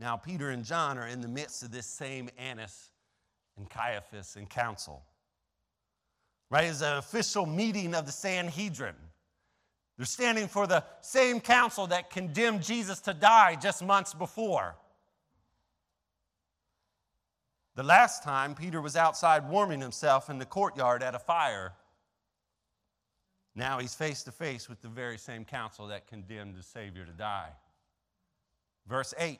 Now, 0.00 0.16
Peter 0.16 0.48
and 0.48 0.64
John 0.64 0.96
are 0.96 1.06
in 1.06 1.20
the 1.20 1.28
midst 1.28 1.62
of 1.62 1.70
this 1.70 1.84
same 1.84 2.30
Annas 2.38 2.88
and 3.58 3.68
Caiaphas 3.68 4.36
and 4.36 4.48
council. 4.48 5.02
right, 6.48 6.64
is 6.64 6.80
an 6.80 6.96
official 6.96 7.44
meeting 7.44 7.94
of 7.94 8.06
the 8.06 8.12
Sanhedrin. 8.12 8.96
They're 9.98 10.06
standing 10.06 10.48
for 10.48 10.66
the 10.66 10.84
same 11.02 11.38
council 11.38 11.86
that 11.88 12.08
condemned 12.08 12.62
Jesus 12.62 13.00
to 13.00 13.12
die 13.12 13.56
just 13.56 13.84
months 13.84 14.14
before. 14.14 14.74
The 17.78 17.84
last 17.84 18.24
time, 18.24 18.56
Peter 18.56 18.80
was 18.80 18.96
outside 18.96 19.48
warming 19.48 19.80
himself 19.80 20.30
in 20.30 20.40
the 20.40 20.44
courtyard 20.44 21.00
at 21.00 21.14
a 21.14 21.18
fire. 21.20 21.74
Now 23.54 23.78
he's 23.78 23.94
face 23.94 24.24
to 24.24 24.32
face 24.32 24.68
with 24.68 24.82
the 24.82 24.88
very 24.88 25.16
same 25.16 25.44
council 25.44 25.86
that 25.86 26.08
condemned 26.08 26.56
the 26.56 26.62
Savior 26.64 27.04
to 27.04 27.12
die. 27.12 27.50
Verse 28.88 29.14
8 29.16 29.38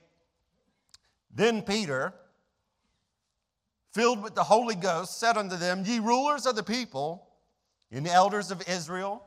Then 1.35 1.62
Peter, 1.62 2.14
filled 3.92 4.22
with 4.22 4.37
the 4.37 4.44
Holy 4.44 4.77
Ghost, 4.77 5.18
said 5.18 5.37
unto 5.37 5.57
them, 5.57 5.83
Ye 5.85 5.98
rulers 5.98 6.46
of 6.46 6.55
the 6.55 6.62
people 6.62 7.27
and 7.90 8.07
elders 8.07 8.53
of 8.53 8.62
Israel, 8.68 9.20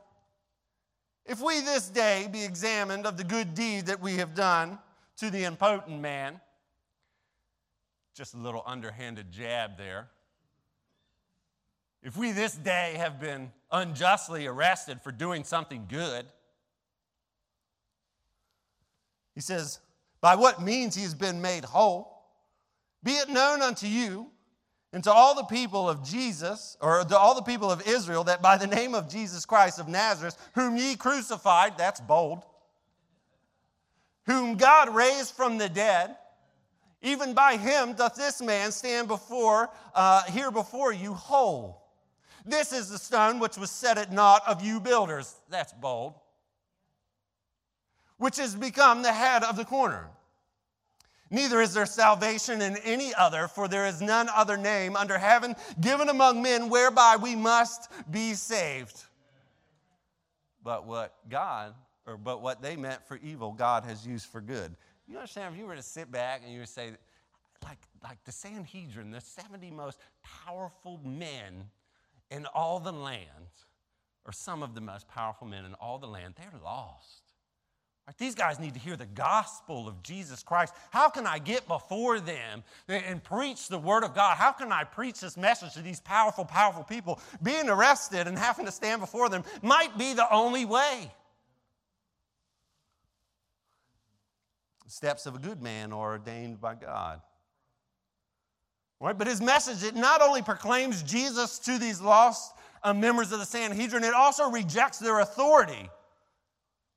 if 1.26 1.38
we 1.38 1.60
this 1.60 1.90
day 1.90 2.30
be 2.32 2.46
examined 2.46 3.06
of 3.06 3.18
the 3.18 3.24
good 3.24 3.52
deed 3.52 3.84
that 3.88 4.00
we 4.00 4.14
have 4.14 4.34
done 4.34 4.78
to 5.18 5.28
the 5.28 5.44
impotent 5.44 6.00
man, 6.00 6.40
just 8.14 8.34
a 8.34 8.38
little 8.38 8.62
underhanded 8.66 9.30
jab 9.30 9.76
there. 9.76 10.08
If 12.02 12.16
we 12.16 12.32
this 12.32 12.54
day 12.54 12.94
have 12.96 13.20
been 13.20 13.52
unjustly 13.70 14.46
arrested 14.46 15.00
for 15.02 15.12
doing 15.12 15.44
something 15.44 15.86
good, 15.88 16.26
he 19.34 19.40
says, 19.40 19.80
by 20.20 20.34
what 20.34 20.60
means 20.60 20.94
he 20.94 21.02
has 21.02 21.14
been 21.14 21.40
made 21.40 21.64
whole, 21.64 22.24
be 23.02 23.12
it 23.12 23.28
known 23.28 23.62
unto 23.62 23.86
you 23.86 24.28
and 24.92 25.02
to 25.04 25.12
all 25.12 25.34
the 25.34 25.44
people 25.44 25.88
of 25.88 26.04
Jesus, 26.04 26.76
or 26.80 27.02
to 27.02 27.16
all 27.16 27.34
the 27.34 27.40
people 27.40 27.70
of 27.70 27.86
Israel, 27.88 28.24
that 28.24 28.42
by 28.42 28.58
the 28.58 28.66
name 28.66 28.94
of 28.94 29.08
Jesus 29.08 29.46
Christ 29.46 29.78
of 29.78 29.88
Nazareth, 29.88 30.36
whom 30.54 30.76
ye 30.76 30.96
crucified, 30.96 31.78
that's 31.78 32.00
bold, 32.00 32.44
whom 34.26 34.56
God 34.56 34.94
raised 34.94 35.34
from 35.34 35.56
the 35.56 35.70
dead, 35.70 36.14
even 37.02 37.34
by 37.34 37.56
him 37.56 37.94
doth 37.94 38.14
this 38.14 38.40
man 38.40 38.72
stand 38.72 39.08
before, 39.08 39.70
uh, 39.94 40.22
here 40.24 40.50
before 40.50 40.92
you 40.92 41.14
whole. 41.14 41.82
This 42.44 42.72
is 42.72 42.88
the 42.88 42.98
stone 42.98 43.38
which 43.38 43.56
was 43.56 43.70
set 43.70 43.98
at 43.98 44.12
naught 44.12 44.42
of 44.46 44.62
you 44.62 44.80
builders. 44.80 45.34
That's 45.50 45.72
bold. 45.72 46.14
Which 48.18 48.36
has 48.36 48.54
become 48.54 49.02
the 49.02 49.12
head 49.12 49.42
of 49.42 49.56
the 49.56 49.64
corner. 49.64 50.08
Neither 51.30 51.62
is 51.62 51.72
there 51.72 51.86
salvation 51.86 52.60
in 52.60 52.76
any 52.78 53.14
other, 53.14 53.48
for 53.48 53.66
there 53.66 53.86
is 53.86 54.02
none 54.02 54.28
other 54.34 54.58
name 54.58 54.96
under 54.96 55.16
heaven 55.16 55.56
given 55.80 56.08
among 56.10 56.42
men 56.42 56.68
whereby 56.68 57.16
we 57.20 57.34
must 57.34 57.90
be 58.10 58.34
saved. 58.34 59.02
But 60.62 60.86
what 60.86 61.14
God, 61.30 61.74
or 62.06 62.18
but 62.18 62.42
what 62.42 62.60
they 62.60 62.76
meant 62.76 63.06
for 63.08 63.18
evil, 63.22 63.52
God 63.52 63.84
has 63.84 64.06
used 64.06 64.26
for 64.26 64.40
good. 64.40 64.76
You 65.12 65.18
understand? 65.18 65.54
If 65.54 65.60
you 65.60 65.66
were 65.66 65.76
to 65.76 65.82
sit 65.82 66.10
back 66.10 66.40
and 66.42 66.50
you 66.50 66.60
to 66.60 66.66
say, 66.66 66.92
like, 67.62 67.78
like 68.02 68.24
the 68.24 68.32
Sanhedrin, 68.32 69.10
the 69.10 69.20
70 69.20 69.70
most 69.70 69.98
powerful 70.22 70.98
men 71.04 71.64
in 72.30 72.46
all 72.46 72.80
the 72.80 72.92
land, 72.92 73.50
or 74.24 74.32
some 74.32 74.62
of 74.62 74.74
the 74.74 74.80
most 74.80 75.06
powerful 75.08 75.46
men 75.46 75.66
in 75.66 75.74
all 75.74 75.98
the 75.98 76.06
land, 76.06 76.34
they're 76.38 76.58
lost. 76.64 77.34
Right, 78.06 78.16
these 78.16 78.34
guys 78.34 78.58
need 78.58 78.72
to 78.72 78.80
hear 78.80 78.96
the 78.96 79.04
gospel 79.04 79.86
of 79.86 80.02
Jesus 80.02 80.42
Christ. 80.42 80.72
How 80.90 81.10
can 81.10 81.26
I 81.26 81.38
get 81.38 81.68
before 81.68 82.18
them 82.18 82.64
and 82.88 83.22
preach 83.22 83.68
the 83.68 83.78
word 83.78 84.04
of 84.04 84.14
God? 84.14 84.38
How 84.38 84.50
can 84.50 84.72
I 84.72 84.84
preach 84.84 85.20
this 85.20 85.36
message 85.36 85.74
to 85.74 85.82
these 85.82 86.00
powerful, 86.00 86.46
powerful 86.46 86.84
people? 86.84 87.20
Being 87.42 87.68
arrested 87.68 88.26
and 88.26 88.38
having 88.38 88.64
to 88.64 88.72
stand 88.72 89.02
before 89.02 89.28
them 89.28 89.44
might 89.60 89.98
be 89.98 90.14
the 90.14 90.32
only 90.32 90.64
way. 90.64 91.12
Steps 94.92 95.26
of 95.26 95.34
a 95.34 95.38
good 95.38 95.62
man 95.62 95.92
are 95.92 96.12
ordained 96.12 96.60
by 96.60 96.74
God. 96.74 97.20
Right? 99.00 99.16
But 99.16 99.26
his 99.26 99.40
message, 99.40 99.82
it 99.82 99.96
not 99.96 100.22
only 100.22 100.42
proclaims 100.42 101.02
Jesus 101.02 101.58
to 101.60 101.78
these 101.78 102.00
lost 102.00 102.54
uh, 102.84 102.94
members 102.94 103.32
of 103.32 103.40
the 103.40 103.46
Sanhedrin, 103.46 104.04
it 104.04 104.14
also 104.14 104.50
rejects 104.50 104.98
their 104.98 105.20
authority 105.20 105.90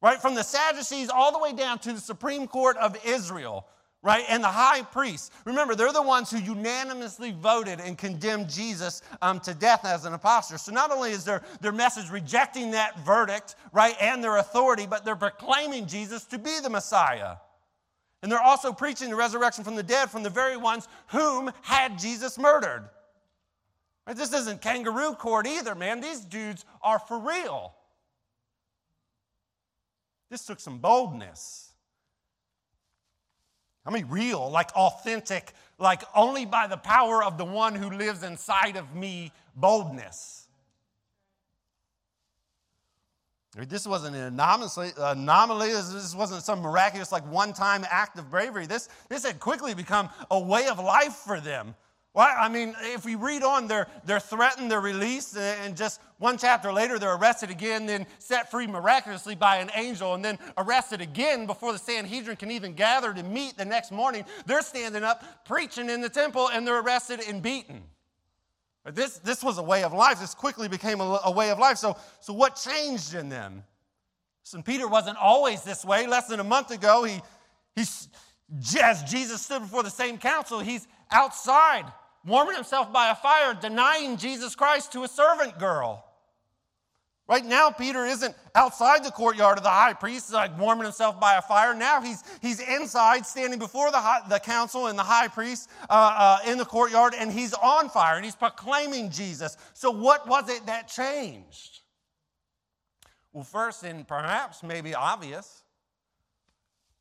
right? 0.05 0.21
From 0.21 0.35
the 0.35 0.43
Sadducees 0.43 1.09
all 1.09 1.31
the 1.31 1.39
way 1.39 1.51
down 1.51 1.79
to 1.79 1.93
the 1.93 1.99
Supreme 1.99 2.47
Court 2.47 2.77
of 2.77 2.95
Israel, 3.03 3.65
right? 4.03 4.23
And 4.29 4.43
the 4.43 4.49
high 4.49 4.83
priests. 4.83 5.31
Remember, 5.45 5.73
they're 5.73 5.91
the 5.91 5.99
ones 5.99 6.29
who 6.29 6.37
unanimously 6.37 7.31
voted 7.31 7.79
and 7.79 7.97
condemned 7.97 8.47
Jesus 8.47 9.01
um, 9.23 9.39
to 9.39 9.55
death 9.55 9.83
as 9.83 10.05
an 10.05 10.13
apostle. 10.13 10.59
So 10.59 10.71
not 10.71 10.91
only 10.91 11.11
is 11.11 11.25
their, 11.25 11.41
their 11.59 11.71
message 11.71 12.11
rejecting 12.11 12.69
that 12.69 12.99
verdict, 12.99 13.55
right, 13.71 13.95
and 13.99 14.23
their 14.23 14.37
authority, 14.37 14.85
but 14.85 15.05
they're 15.05 15.15
proclaiming 15.15 15.87
Jesus 15.87 16.23
to 16.25 16.37
be 16.37 16.59
the 16.61 16.69
Messiah. 16.69 17.37
And 18.21 18.31
they're 18.31 18.41
also 18.41 18.73
preaching 18.73 19.09
the 19.09 19.15
resurrection 19.15 19.63
from 19.63 19.75
the 19.75 19.83
dead 19.83 20.09
from 20.09 20.23
the 20.23 20.29
very 20.29 20.57
ones 20.57 20.87
whom 21.07 21.51
had 21.61 21.99
Jesus 21.99 22.37
murdered. 22.37 22.89
Right? 24.07 24.15
This 24.15 24.33
isn't 24.33 24.61
kangaroo 24.61 25.13
court 25.13 25.47
either, 25.47 25.75
man. 25.75 25.99
These 25.99 26.21
dudes 26.21 26.65
are 26.81 26.99
for 26.99 27.19
real. 27.19 27.73
This 30.29 30.45
took 30.45 30.59
some 30.59 30.79
boldness. 30.79 31.71
I 33.85 33.91
mean, 33.91 34.07
real, 34.09 34.49
like 34.49 34.71
authentic, 34.71 35.53
like 35.77 36.01
only 36.15 36.45
by 36.45 36.67
the 36.67 36.77
power 36.77 37.23
of 37.23 37.37
the 37.37 37.45
one 37.45 37.75
who 37.75 37.91
lives 37.91 38.23
inside 38.23 38.77
of 38.77 38.95
me, 38.95 39.31
boldness. 39.55 40.44
This 43.55 43.87
wasn't 43.87 44.15
an 44.17 44.23
anomaly. 44.23 44.91
anomaly. 44.97 45.69
This 45.69 46.13
wasn't 46.13 46.43
some 46.43 46.59
miraculous, 46.59 47.11
like 47.11 47.25
one 47.31 47.53
time 47.53 47.85
act 47.89 48.19
of 48.19 48.29
bravery. 48.29 48.65
This, 48.65 48.89
this 49.07 49.25
had 49.25 49.39
quickly 49.39 49.73
become 49.73 50.09
a 50.29 50.39
way 50.39 50.67
of 50.67 50.77
life 50.77 51.13
for 51.13 51.39
them. 51.39 51.75
Well, 52.13 52.33
I 52.37 52.47
mean, 52.47 52.75
if 52.79 53.03
we 53.03 53.15
read 53.15 53.43
on, 53.43 53.67
they're, 53.67 53.87
they're 54.05 54.21
threatened, 54.21 54.71
they're 54.71 54.79
released, 54.79 55.35
and 55.35 55.75
just 55.75 55.99
one 56.17 56.37
chapter 56.37 56.71
later, 56.71 56.97
they're 56.97 57.15
arrested 57.15 57.49
again, 57.49 57.85
then 57.85 58.07
set 58.19 58.49
free 58.49 58.67
miraculously 58.67 59.35
by 59.35 59.57
an 59.57 59.69
angel, 59.75 60.13
and 60.13 60.23
then 60.23 60.39
arrested 60.57 61.01
again 61.01 61.45
before 61.45 61.73
the 61.73 61.77
Sanhedrin 61.77 62.37
can 62.37 62.51
even 62.51 62.73
gather 62.73 63.13
to 63.13 63.21
meet 63.21 63.57
the 63.57 63.65
next 63.65 63.91
morning. 63.91 64.23
They're 64.45 64.61
standing 64.61 65.03
up 65.03 65.43
preaching 65.43 65.89
in 65.89 65.99
the 65.99 66.07
temple, 66.07 66.49
and 66.53 66.65
they're 66.65 66.79
arrested 66.79 67.19
and 67.27 67.41
beaten. 67.41 67.83
This, 68.85 69.17
this 69.19 69.43
was 69.43 69.57
a 69.57 69.63
way 69.63 69.83
of 69.83 69.93
life. 69.93 70.19
This 70.19 70.35
quickly 70.35 70.67
became 70.67 71.01
a, 71.01 71.21
a 71.25 71.31
way 71.31 71.49
of 71.49 71.57
life. 71.57 71.77
So, 71.77 71.97
so, 72.19 72.33
what 72.33 72.55
changed 72.55 73.15
in 73.15 73.29
them? 73.29 73.63
St. 74.43 74.63
Peter 74.63 74.87
wasn't 74.87 75.17
always 75.17 75.63
this 75.63 75.83
way. 75.83 76.05
Less 76.05 76.27
than 76.27 76.39
a 76.39 76.43
month 76.43 76.69
ago, 76.69 77.03
he, 77.03 77.19
he, 77.75 77.83
as 78.81 79.03
Jesus 79.03 79.41
stood 79.41 79.63
before 79.63 79.81
the 79.81 79.89
same 79.89 80.19
council, 80.19 80.59
he's 80.59 80.87
outside 81.09 81.91
warming 82.25 82.55
himself 82.55 82.91
by 82.93 83.09
a 83.09 83.15
fire, 83.15 83.55
denying 83.59 84.17
Jesus 84.17 84.55
Christ 84.55 84.91
to 84.93 85.03
a 85.03 85.07
servant 85.07 85.57
girl. 85.57 86.05
Right 87.27 87.43
now, 87.43 87.71
Peter 87.71 88.05
isn't 88.05 88.35
outside 88.53 89.03
the 89.03 89.09
courtyard 89.09 89.57
of 89.57 89.63
the 89.63 89.69
high 89.69 89.93
priest, 89.93 90.31
like 90.31 90.57
warming 90.59 90.83
himself 90.83 91.19
by 91.19 91.35
a 91.37 91.41
fire. 91.41 91.73
Now 91.73 91.99
he's, 91.99 92.23
he's 92.39 92.59
inside, 92.59 93.25
standing 93.25 93.57
before 93.57 93.89
the, 93.89 93.97
high, 93.97 94.19
the 94.29 94.39
council 94.39 94.87
and 94.87 94.97
the 94.97 95.03
high 95.03 95.27
priest 95.27 95.69
uh, 95.89 95.93
uh, 96.45 96.49
in 96.49 96.59
the 96.59 96.65
courtyard, 96.65 97.15
and 97.17 97.31
he's 97.31 97.53
on 97.55 97.89
fire 97.89 98.15
and 98.15 98.23
he's 98.23 98.35
proclaiming 98.35 99.09
Jesus. 99.09 99.57
So, 99.73 99.89
what 99.89 100.27
was 100.27 100.49
it 100.49 100.67
that 100.67 100.87
changed? 100.87 101.79
Well, 103.33 103.43
first, 103.43 103.83
and 103.83 104.07
perhaps 104.07 104.61
maybe 104.61 104.93
obvious, 104.93 105.63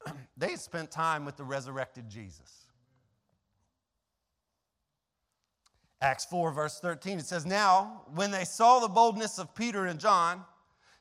they 0.38 0.56
spent 0.56 0.90
time 0.90 1.26
with 1.26 1.36
the 1.36 1.44
resurrected 1.44 2.08
Jesus. 2.08 2.63
Acts 6.04 6.26
4, 6.26 6.52
verse 6.52 6.80
13, 6.80 7.18
it 7.18 7.24
says, 7.24 7.46
Now, 7.46 8.02
when 8.14 8.30
they 8.30 8.44
saw 8.44 8.78
the 8.78 8.88
boldness 8.88 9.38
of 9.38 9.54
Peter 9.54 9.86
and 9.86 9.98
John 9.98 10.44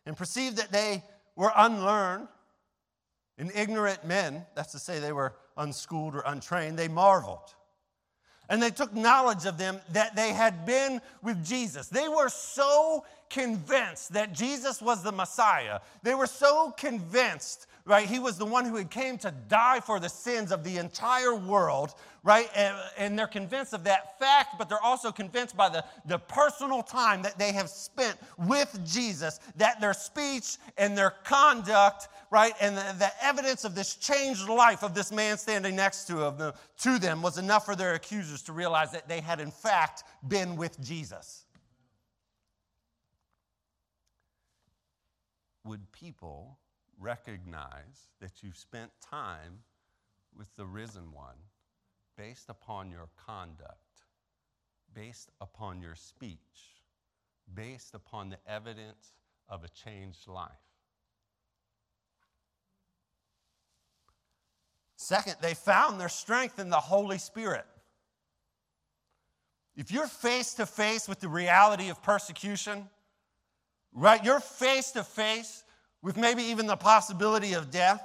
and 0.05 0.15
perceived 0.15 0.55
that 0.55 0.71
they 0.71 1.03
were 1.35 1.51
unlearned 1.57 2.29
and 3.37 3.51
ignorant 3.53 4.05
men, 4.05 4.45
that's 4.55 4.71
to 4.71 4.79
say, 4.79 4.99
they 4.99 5.11
were 5.11 5.35
unschooled 5.57 6.15
or 6.15 6.23
untrained, 6.25 6.79
they 6.79 6.87
marveled. 6.87 7.53
And 8.47 8.63
they 8.63 8.69
took 8.69 8.93
knowledge 8.93 9.45
of 9.45 9.57
them 9.57 9.81
that 9.91 10.15
they 10.15 10.31
had 10.31 10.65
been 10.65 11.01
with 11.21 11.45
Jesus. 11.45 11.89
They 11.89 12.07
were 12.07 12.29
so 12.29 13.03
convinced 13.33 14.13
that 14.13 14.33
Jesus 14.33 14.81
was 14.81 15.03
the 15.03 15.11
Messiah. 15.11 15.79
They 16.03 16.15
were 16.15 16.27
so 16.27 16.71
convinced 16.77 17.67
right? 17.85 18.07
He 18.07 18.19
was 18.19 18.37
the 18.37 18.45
one 18.45 18.65
who 18.65 18.77
had 18.77 18.89
came 18.89 19.17
to 19.19 19.33
die 19.49 19.81
for 19.81 19.99
the 19.99 20.07
sins 20.07 20.51
of 20.51 20.63
the 20.63 20.77
entire 20.77 21.35
world, 21.35 21.93
right? 22.23 22.49
And, 22.55 22.77
and, 22.97 23.19
they're 23.19 23.27
convinced 23.27 23.73
of 23.73 23.83
that 23.83 24.17
fact, 24.19 24.57
but 24.57 24.69
they're 24.69 24.81
also 24.81 25.11
convinced 25.11 25.57
by 25.57 25.67
the, 25.67 25.83
the 26.05 26.17
personal 26.17 26.81
time 26.81 27.21
that 27.23 27.37
they 27.37 27.51
have 27.51 27.69
spent 27.69 28.17
with 28.37 28.79
Jesus, 28.85 29.41
that 29.57 29.81
their 29.81 29.93
speech 29.93 30.57
and 30.77 30.97
their 30.97 31.09
conduct, 31.25 32.07
right, 32.31 32.53
and 32.61 32.77
the, 32.77 32.95
the 32.99 33.11
evidence 33.21 33.65
of 33.65 33.75
this 33.75 33.95
changed 33.95 34.47
life 34.47 34.83
of 34.83 34.95
this 34.95 35.11
man 35.11 35.37
standing 35.37 35.75
next 35.75 36.05
to 36.05 36.31
them, 36.31 36.53
to 36.77 36.99
them 36.99 37.21
was 37.21 37.37
enough 37.37 37.65
for 37.65 37.75
their 37.75 37.95
accusers 37.95 38.41
to 38.43 38.53
realize 38.53 38.91
that 38.93 39.09
they 39.09 39.19
had 39.19 39.41
in 39.41 39.51
fact 39.51 40.05
been 40.25 40.55
with 40.55 40.81
Jesus. 40.81 41.42
Would 45.63 45.91
people 45.91 46.59
recognize 46.99 48.09
that 48.19 48.43
you 48.43 48.51
spent 48.53 48.91
time 49.01 49.59
with 50.37 50.53
the 50.55 50.65
risen 50.65 51.11
one 51.11 51.37
based 52.17 52.49
upon 52.49 52.91
your 52.91 53.09
conduct, 53.25 54.03
based 54.93 55.31
upon 55.41 55.81
your 55.81 55.95
speech, 55.95 56.37
based 57.53 57.95
upon 57.95 58.29
the 58.29 58.37
evidence 58.47 59.13
of 59.49 59.63
a 59.63 59.69
changed 59.69 60.27
life? 60.27 60.51
Second, 64.95 65.35
they 65.41 65.53
found 65.53 65.99
their 65.99 66.09
strength 66.09 66.59
in 66.59 66.69
the 66.69 66.77
Holy 66.77 67.17
Spirit. 67.17 67.65
If 69.75 69.91
you're 69.91 70.07
face 70.07 70.53
to 70.55 70.65
face 70.65 71.09
with 71.09 71.19
the 71.19 71.27
reality 71.27 71.89
of 71.89 72.01
persecution, 72.01 72.87
right? 73.93 74.23
You're 74.23 74.39
face 74.39 74.91
to 74.91 75.03
face 75.03 75.63
with 76.01 76.17
maybe 76.17 76.43
even 76.43 76.67
the 76.67 76.75
possibility 76.75 77.53
of 77.53 77.71
death. 77.71 78.03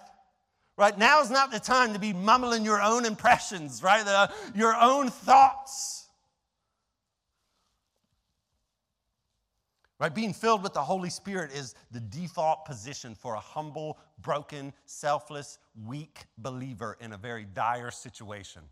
Right 0.77 0.97
now 0.97 1.21
is 1.21 1.31
not 1.31 1.51
the 1.51 1.59
time 1.59 1.93
to 1.93 1.99
be 1.99 2.13
mumbling 2.13 2.65
your 2.65 2.81
own 2.81 3.05
impressions, 3.05 3.83
right? 3.83 4.05
The, 4.05 4.33
your 4.55 4.77
own 4.77 5.11
thoughts. 5.11 6.07
Right? 9.99 10.15
Being 10.15 10.33
filled 10.33 10.63
with 10.63 10.75
the 10.75 10.83
Holy 10.83 11.11
Spirit 11.11 11.51
is 11.53 11.75
the 11.91 11.99
default 11.99 12.65
position 12.65 13.17
for 13.17 13.35
a 13.35 13.41
humble, 13.41 13.99
broken, 14.23 14.73
selfless, 14.87 15.59
weak 15.85 16.27
believer 16.39 16.97
in 17.01 17.13
a 17.13 17.17
very 17.17 17.45
dire 17.45 17.91
situation. 17.91 18.63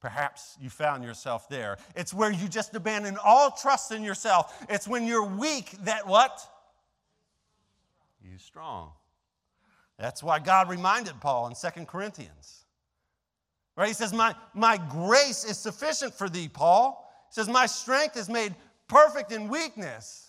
Perhaps 0.00 0.56
you 0.60 0.70
found 0.70 1.02
yourself 1.02 1.48
there. 1.48 1.78
It's 1.94 2.12
where 2.12 2.30
you 2.30 2.48
just 2.48 2.74
abandon 2.74 3.16
all 3.24 3.50
trust 3.50 3.92
in 3.92 4.02
yourself. 4.02 4.66
It's 4.68 4.86
when 4.86 5.06
you're 5.06 5.24
weak 5.24 5.72
that 5.84 6.06
what? 6.06 6.40
you're 8.28 8.38
strong. 8.38 8.90
That's 9.98 10.22
why 10.22 10.40
God 10.40 10.68
reminded 10.68 11.20
Paul 11.20 11.46
in 11.46 11.54
Second 11.54 11.88
Corinthians. 11.88 12.64
Right? 13.76 13.88
He 13.88 13.94
says, 13.94 14.12
my, 14.12 14.34
my 14.52 14.78
grace 14.90 15.44
is 15.44 15.58
sufficient 15.58 16.14
for 16.14 16.28
thee, 16.28 16.48
Paul. 16.48 17.10
He 17.28 17.34
says, 17.34 17.48
My 17.48 17.66
strength 17.66 18.16
is 18.16 18.28
made 18.28 18.54
perfect 18.88 19.32
in 19.32 19.48
weakness. 19.48 20.25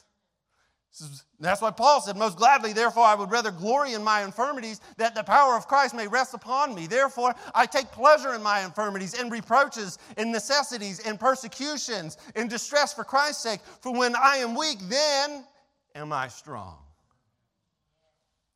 That's 1.40 1.62
why 1.62 1.72
Paul 1.72 2.02
said, 2.02 2.18
Most 2.18 2.38
gladly, 2.38 2.74
therefore, 2.74 3.04
I 3.04 3.16
would 3.16 3.30
rather 3.30 3.52
glory 3.52 3.94
in 3.94 4.04
my 4.04 4.24
infirmities, 4.24 4.82
that 4.98 5.14
the 5.14 5.24
power 5.24 5.56
of 5.56 5.68
Christ 5.68 5.94
may 5.94 6.08
rest 6.08 6.34
upon 6.34 6.74
me. 6.74 6.88
Therefore, 6.88 7.36
I 7.54 7.66
take 7.66 7.92
pleasure 7.92 8.34
in 8.34 8.42
my 8.42 8.64
infirmities, 8.64 9.14
in 9.14 9.30
reproaches, 9.30 10.00
in 10.18 10.32
necessities, 10.32 11.00
in 11.00 11.18
persecutions, 11.18 12.18
in 12.36 12.48
distress 12.48 12.94
for 12.94 13.04
Christ's 13.04 13.44
sake. 13.44 13.60
For 13.82 13.94
when 13.94 14.16
I 14.16 14.38
am 14.38 14.56
weak, 14.56 14.80
then 14.90 15.46
am 15.94 16.12
I 16.12 16.30
strong. 16.30 16.78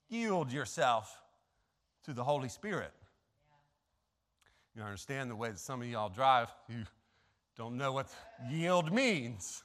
Yield 0.09 0.51
yourself 0.51 1.15
to 2.05 2.13
the 2.13 2.23
Holy 2.23 2.49
Spirit. 2.49 2.91
You 4.75 4.83
understand 4.83 5.29
the 5.29 5.35
way 5.35 5.49
that 5.49 5.59
some 5.59 5.81
of 5.81 5.87
y'all 5.87 6.09
drive, 6.09 6.47
you 6.67 6.85
don't 7.57 7.77
know 7.77 7.91
what 7.91 8.07
yield 8.49 8.91
means. 8.91 9.63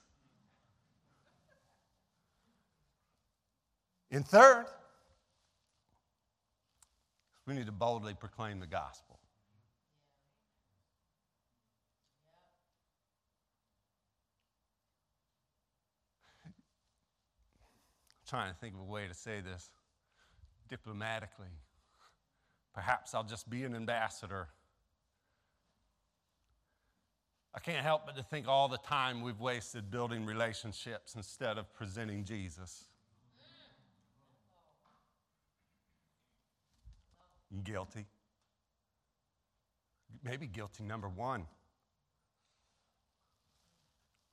And 4.16 4.26
third, 4.26 4.64
we 7.46 7.52
need 7.52 7.66
to 7.66 7.72
boldly 7.72 8.14
proclaim 8.14 8.61
the 8.61 8.66
gospel. 8.66 9.18
I'm 16.46 16.52
trying 18.26 18.50
to 18.50 18.59
think 18.59 18.72
of 18.72 18.81
a 18.81 18.85
way 18.85 19.07
to 19.07 19.12
say 19.12 19.42
this 19.42 19.68
diplomatically. 20.70 21.52
Perhaps 22.72 23.12
I'll 23.14 23.22
just 23.22 23.50
be 23.50 23.64
an 23.64 23.74
ambassador. 23.74 24.48
I 27.55 27.61
can't 27.61 27.85
help 27.85 28.07
but 28.07 28.16
to 28.16 28.22
think 28.22 28.48
all 28.48 28.68
the 28.68 28.79
time 28.79 29.20
we've 29.20 29.40
wasted 29.40 29.90
building 29.90 30.24
relationships 30.24 31.16
instead 31.16 31.59
of 31.59 31.70
presenting 31.74 32.24
Jesus. 32.24 32.87
Guilty. 37.64 38.07
Maybe 40.23 40.47
guilty 40.47 40.85
number 40.85 41.09
one. 41.09 41.47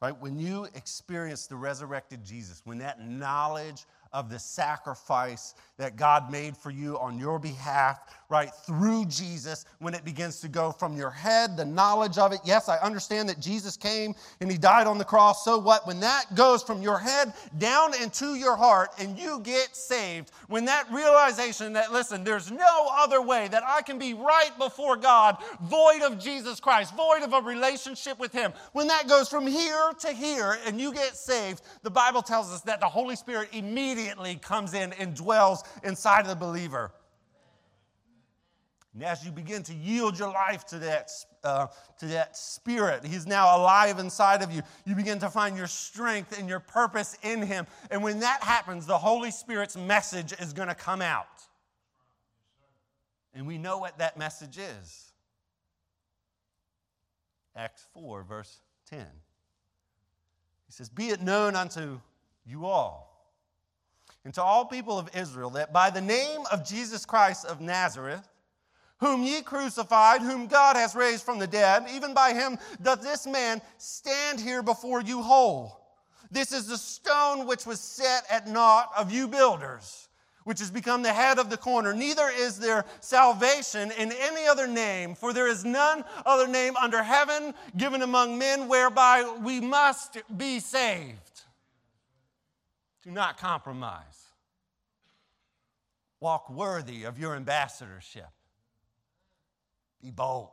Right? 0.02 0.20
When 0.20 0.38
you 0.38 0.68
experience 0.76 1.48
the 1.48 1.56
resurrected 1.56 2.26
Jesus, 2.26 2.62
when 2.66 2.80
that 2.80 3.08
knowledge 3.08 3.86
of 4.12 4.30
the 4.30 4.38
sacrifice 4.38 5.56
that 5.78 5.96
God 5.96 6.30
made 6.30 6.58
for 6.58 6.72
you 6.72 7.00
on 7.00 7.18
your 7.18 7.40
behalf, 7.40 8.00
right, 8.34 8.50
through 8.66 9.06
Jesus, 9.06 9.64
when 9.78 9.94
it 9.94 10.04
begins 10.04 10.40
to 10.40 10.48
go 10.48 10.72
from 10.72 10.98
your 10.98 11.12
head, 11.12 11.56
the 11.56 11.64
knowledge 11.64 12.18
of 12.18 12.32
it. 12.34 12.40
Yes, 12.44 12.68
I 12.68 12.78
understand 12.78 13.30
that 13.30 13.40
Jesus 13.40 13.78
came 13.78 14.16
and 14.42 14.50
he 14.50 14.58
died 14.58 14.88
on 14.88 14.98
the 14.98 15.06
cross. 15.06 15.46
So 15.46 15.60
what? 15.60 15.86
When 15.86 16.00
that 16.00 16.34
goes 16.34 16.64
from 16.64 16.82
your 16.82 16.98
head 16.98 17.32
down 17.60 17.94
into 18.02 18.34
your 18.34 18.56
heart 18.56 18.90
and 18.98 19.20
you 19.20 19.40
get 19.42 19.76
saved, 19.76 20.32
when 20.48 20.66
that 20.66 20.92
realization 20.92 21.74
that, 21.74 21.94
listen, 21.94 22.24
there's 22.24 22.50
no 22.50 22.88
other 22.92 23.22
way 23.22 23.50
that 23.50 23.62
I 23.64 23.84
can 23.84 24.00
be 24.00 24.16
right 24.16 24.52
before 24.58 24.98
God, 24.98 25.38
void 25.62 26.02
of 26.02 26.18
Jesus 26.18 26.60
Christ, 26.60 26.96
void 26.96 27.22
of 27.22 27.34
a 27.34 27.42
relationship 27.42 28.18
with 28.18 28.32
him, 28.32 28.52
when 28.72 28.88
that 28.88 29.08
goes 29.08 29.30
from 29.30 29.46
here 29.46 29.92
to 30.00 30.12
here 30.12 30.58
and 30.66 30.82
you 30.82 30.92
get 30.92 31.16
saved, 31.16 31.62
the 31.84 31.92
Bible 31.92 32.24
tells 32.24 32.52
us 32.52 32.62
that 32.62 32.80
the 32.80 32.90
Holy 32.90 33.16
Spirit 33.16 33.50
immediately 33.52 34.38
comes 34.38 34.74
in 34.74 34.92
and 34.94 35.14
dwells 35.14 35.64
inside 35.84 36.22
of 36.22 36.30
the 36.30 36.36
believer. 36.36 36.92
And 38.94 39.04
as 39.04 39.26
you 39.26 39.32
begin 39.32 39.64
to 39.64 39.74
yield 39.74 40.20
your 40.20 40.32
life 40.32 40.66
to 40.68 40.80
that, 40.80 41.10
uh, 41.44 41.68
to 42.00 42.06
that 42.08 42.38
spirit, 42.38 43.04
he's 43.04 43.26
now 43.26 43.58
alive 43.58 43.98
inside 43.98 44.44
of 44.44 44.52
you. 44.52 44.62
You 44.86 44.94
begin 44.94 45.18
to 45.20 45.30
find 45.30 45.58
your 45.58 45.68
strength 45.68 46.38
and 46.38 46.48
your 46.48 46.60
purpose 46.60 47.18
in 47.24 47.42
him. 47.42 47.66
And 47.90 48.04
when 48.04 48.20
that 48.20 48.44
happens, 48.44 48.86
the 48.86 48.98
Holy 48.98 49.32
Spirit's 49.32 49.76
message 49.76 50.34
is 50.34 50.54
going 50.54 50.68
to 50.68 50.76
come 50.76 51.02
out. 51.02 51.26
And 53.34 53.48
we 53.48 53.58
know 53.58 53.80
what 53.80 53.98
that 53.98 54.16
message 54.16 54.60
is. 54.60 55.12
Acts 57.56 57.88
4, 57.96 58.24
verse 58.24 58.60
10. 58.92 59.00
He 59.00 60.72
says, 60.72 60.90
Be 60.90 61.10
it 61.10 61.22
known 61.22 61.56
unto 61.56 62.00
you 62.46 62.66
all 62.66 63.10
and 64.24 64.34
to 64.36 64.44
all 64.44 64.66
people 64.66 65.00
of 65.00 65.10
Israel 65.16 65.50
that 65.52 65.74
by 65.74 65.90
the 65.90 66.02
name 66.02 66.42
of 66.52 66.66
Jesus 66.66 67.06
Christ 67.06 67.46
of 67.46 67.60
Nazareth, 67.60 68.28
whom 69.04 69.22
ye 69.22 69.42
crucified, 69.42 70.22
whom 70.22 70.48
God 70.48 70.78
has 70.78 70.96
raised 70.96 71.24
from 71.24 71.38
the 71.38 71.46
dead, 71.46 71.88
even 71.94 72.14
by 72.14 72.34
him 72.34 72.58
doth 72.82 73.02
this 73.02 73.28
man 73.28 73.62
stand 73.78 74.40
here 74.40 74.64
before 74.64 75.02
you 75.02 75.22
whole. 75.22 75.78
This 76.32 76.54
is 76.54 76.68
the 76.68 76.78
stone 76.78 77.46
which 77.46 77.66
was 77.66 77.82
set 77.82 78.24
at 78.30 78.48
naught 78.48 78.92
of 78.98 79.12
you 79.12 79.28
builders, 79.28 80.08
which 80.46 80.60
has 80.60 80.72
become 80.72 81.02
the 81.02 81.12
head 81.12 81.38
of 81.38 81.50
the 81.50 81.58
corner. 81.58 81.94
Neither 81.94 82.30
is 82.30 82.58
there 82.58 82.86
salvation 83.02 83.92
in 83.92 84.14
any 84.14 84.48
other 84.48 84.68
name, 84.68 85.16
for 85.16 85.34
there 85.34 85.50
is 85.50 85.66
none 85.66 86.06
other 86.26 86.48
name 86.48 86.78
under 86.78 87.04
heaven 87.04 87.54
given 87.76 88.04
among 88.04 88.38
men 88.38 88.70
whereby 88.70 89.30
we 89.44 89.60
must 89.60 90.18
be 90.38 90.62
saved. 90.62 91.42
Do 93.04 93.12
not 93.12 93.38
compromise. 93.38 94.30
Walk 96.22 96.50
worthy 96.50 97.04
of 97.04 97.20
your 97.20 97.36
ambassadorship. 97.36 98.30
Be 100.04 100.12
bold. 100.12 100.50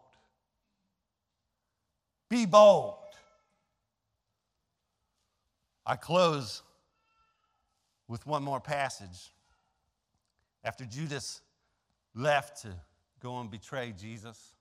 Be 2.29 2.47
bold. 2.47 2.95
I 5.85 5.97
close 5.97 6.63
with 8.07 8.25
one 8.27 8.45
more 8.45 8.61
passage. 8.61 9.33
After 10.63 10.85
Judas 10.85 11.41
left 12.15 12.63
to 12.63 12.69
go 13.21 13.41
and 13.41 13.51
betray 13.51 13.93
Jesus, 13.99 14.55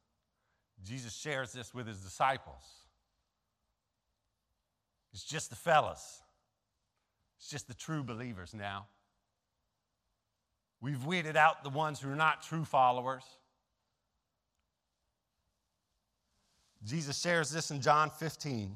Jesus 0.84 1.13
shares 1.13 1.53
this 1.53 1.72
with 1.72 1.86
his 1.86 1.99
disciples. 1.99 2.63
It's 5.13 5.24
just 5.24 5.51
the 5.51 5.55
fellas. 5.55 6.24
It's 7.38 7.49
just 7.49 7.68
the 7.68 7.76
true 7.76 8.03
believers 8.03 8.55
now. 8.55 8.88
We've 10.82 11.05
weeded 11.05 11.38
out 11.38 11.63
the 11.63 11.70
ones 11.70 11.99
who 11.99 12.09
are 12.09 12.16
not 12.16 12.41
true 12.41 12.66
followers. 12.66 13.24
Jesus 16.84 17.19
shares 17.19 17.51
this 17.51 17.71
in 17.71 17.82
John 17.82 18.09
15, 18.09 18.75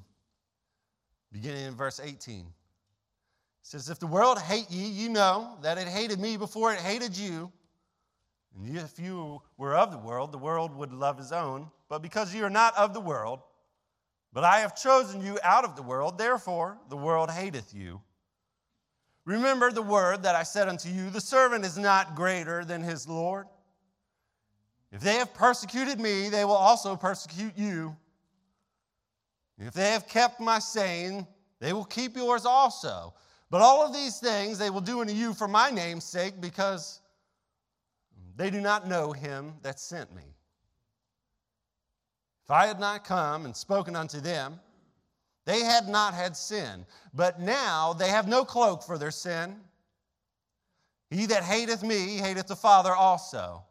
beginning 1.31 1.65
in 1.65 1.73
verse 1.73 1.99
18. 2.03 2.39
He 2.39 2.45
says, 3.61 3.89
If 3.89 3.99
the 3.99 4.07
world 4.07 4.39
hate 4.39 4.69
ye, 4.69 4.85
you 4.87 5.09
know 5.09 5.57
that 5.61 5.77
it 5.77 5.87
hated 5.87 6.19
me 6.19 6.35
before 6.35 6.73
it 6.73 6.79
hated 6.79 7.17
you. 7.17 7.51
And 8.55 8.77
if 8.77 8.99
you 8.99 9.41
were 9.57 9.75
of 9.75 9.91
the 9.91 9.97
world, 9.97 10.31
the 10.31 10.37
world 10.37 10.75
would 10.75 10.91
love 10.91 11.17
his 11.17 11.31
own. 11.31 11.71
But 11.89 12.01
because 12.01 12.35
you 12.35 12.43
are 12.43 12.49
not 12.49 12.77
of 12.77 12.93
the 12.93 12.99
world, 12.99 13.39
but 14.33 14.43
I 14.43 14.59
have 14.59 14.75
chosen 14.75 15.21
you 15.21 15.39
out 15.43 15.63
of 15.63 15.75
the 15.75 15.81
world, 15.81 16.17
therefore 16.17 16.77
the 16.89 16.97
world 16.97 17.29
hateth 17.29 17.73
you. 17.73 18.01
Remember 19.25 19.71
the 19.71 19.81
word 19.81 20.23
that 20.23 20.35
I 20.35 20.43
said 20.43 20.67
unto 20.67 20.89
you 20.89 21.09
the 21.09 21.21
servant 21.21 21.63
is 21.63 21.77
not 21.77 22.15
greater 22.15 22.65
than 22.65 22.81
his 22.81 23.07
Lord. 23.07 23.47
If 24.93 25.01
they 25.01 25.15
have 25.15 25.33
persecuted 25.33 25.99
me, 25.99 26.29
they 26.29 26.45
will 26.45 26.51
also 26.53 26.95
persecute 26.95 27.57
you. 27.57 27.97
If 29.57 29.73
they 29.73 29.89
have 29.89 30.07
kept 30.07 30.39
my 30.39 30.59
saying, 30.59 31.25
they 31.59 31.73
will 31.73 31.83
keep 31.83 32.15
yours 32.15 32.45
also. 32.45 33.15
But 33.49 33.61
all 33.61 33.83
of 33.83 33.91
these 33.91 34.19
things 34.19 34.59
they 34.59 34.69
will 34.69 34.81
do 34.81 35.01
unto 35.01 35.11
you 35.11 35.33
for 35.33 35.47
my 35.47 35.71
name's 35.71 36.03
sake, 36.03 36.39
because 36.39 37.01
they 38.35 38.51
do 38.51 38.61
not 38.61 38.87
know 38.87 39.11
him 39.11 39.55
that 39.63 39.79
sent 39.79 40.13
me. 40.13 40.35
If 42.43 42.51
I 42.51 42.67
had 42.67 42.79
not 42.79 43.03
come 43.03 43.45
and 43.45 43.55
spoken 43.55 43.95
unto 43.95 44.19
them, 44.19 44.59
they 45.45 45.61
had 45.61 45.87
not 45.87 46.13
had 46.13 46.37
sin. 46.37 46.85
But 47.15 47.39
now 47.39 47.93
they 47.93 48.09
have 48.09 48.27
no 48.27 48.45
cloak 48.45 48.83
for 48.83 48.99
their 48.99 49.11
sin. 49.11 49.55
He 51.09 51.25
that 51.25 51.41
hateth 51.41 51.81
me 51.81 52.17
hateth 52.17 52.47
the 52.47 52.55
Father 52.55 52.93
also. 52.93 53.63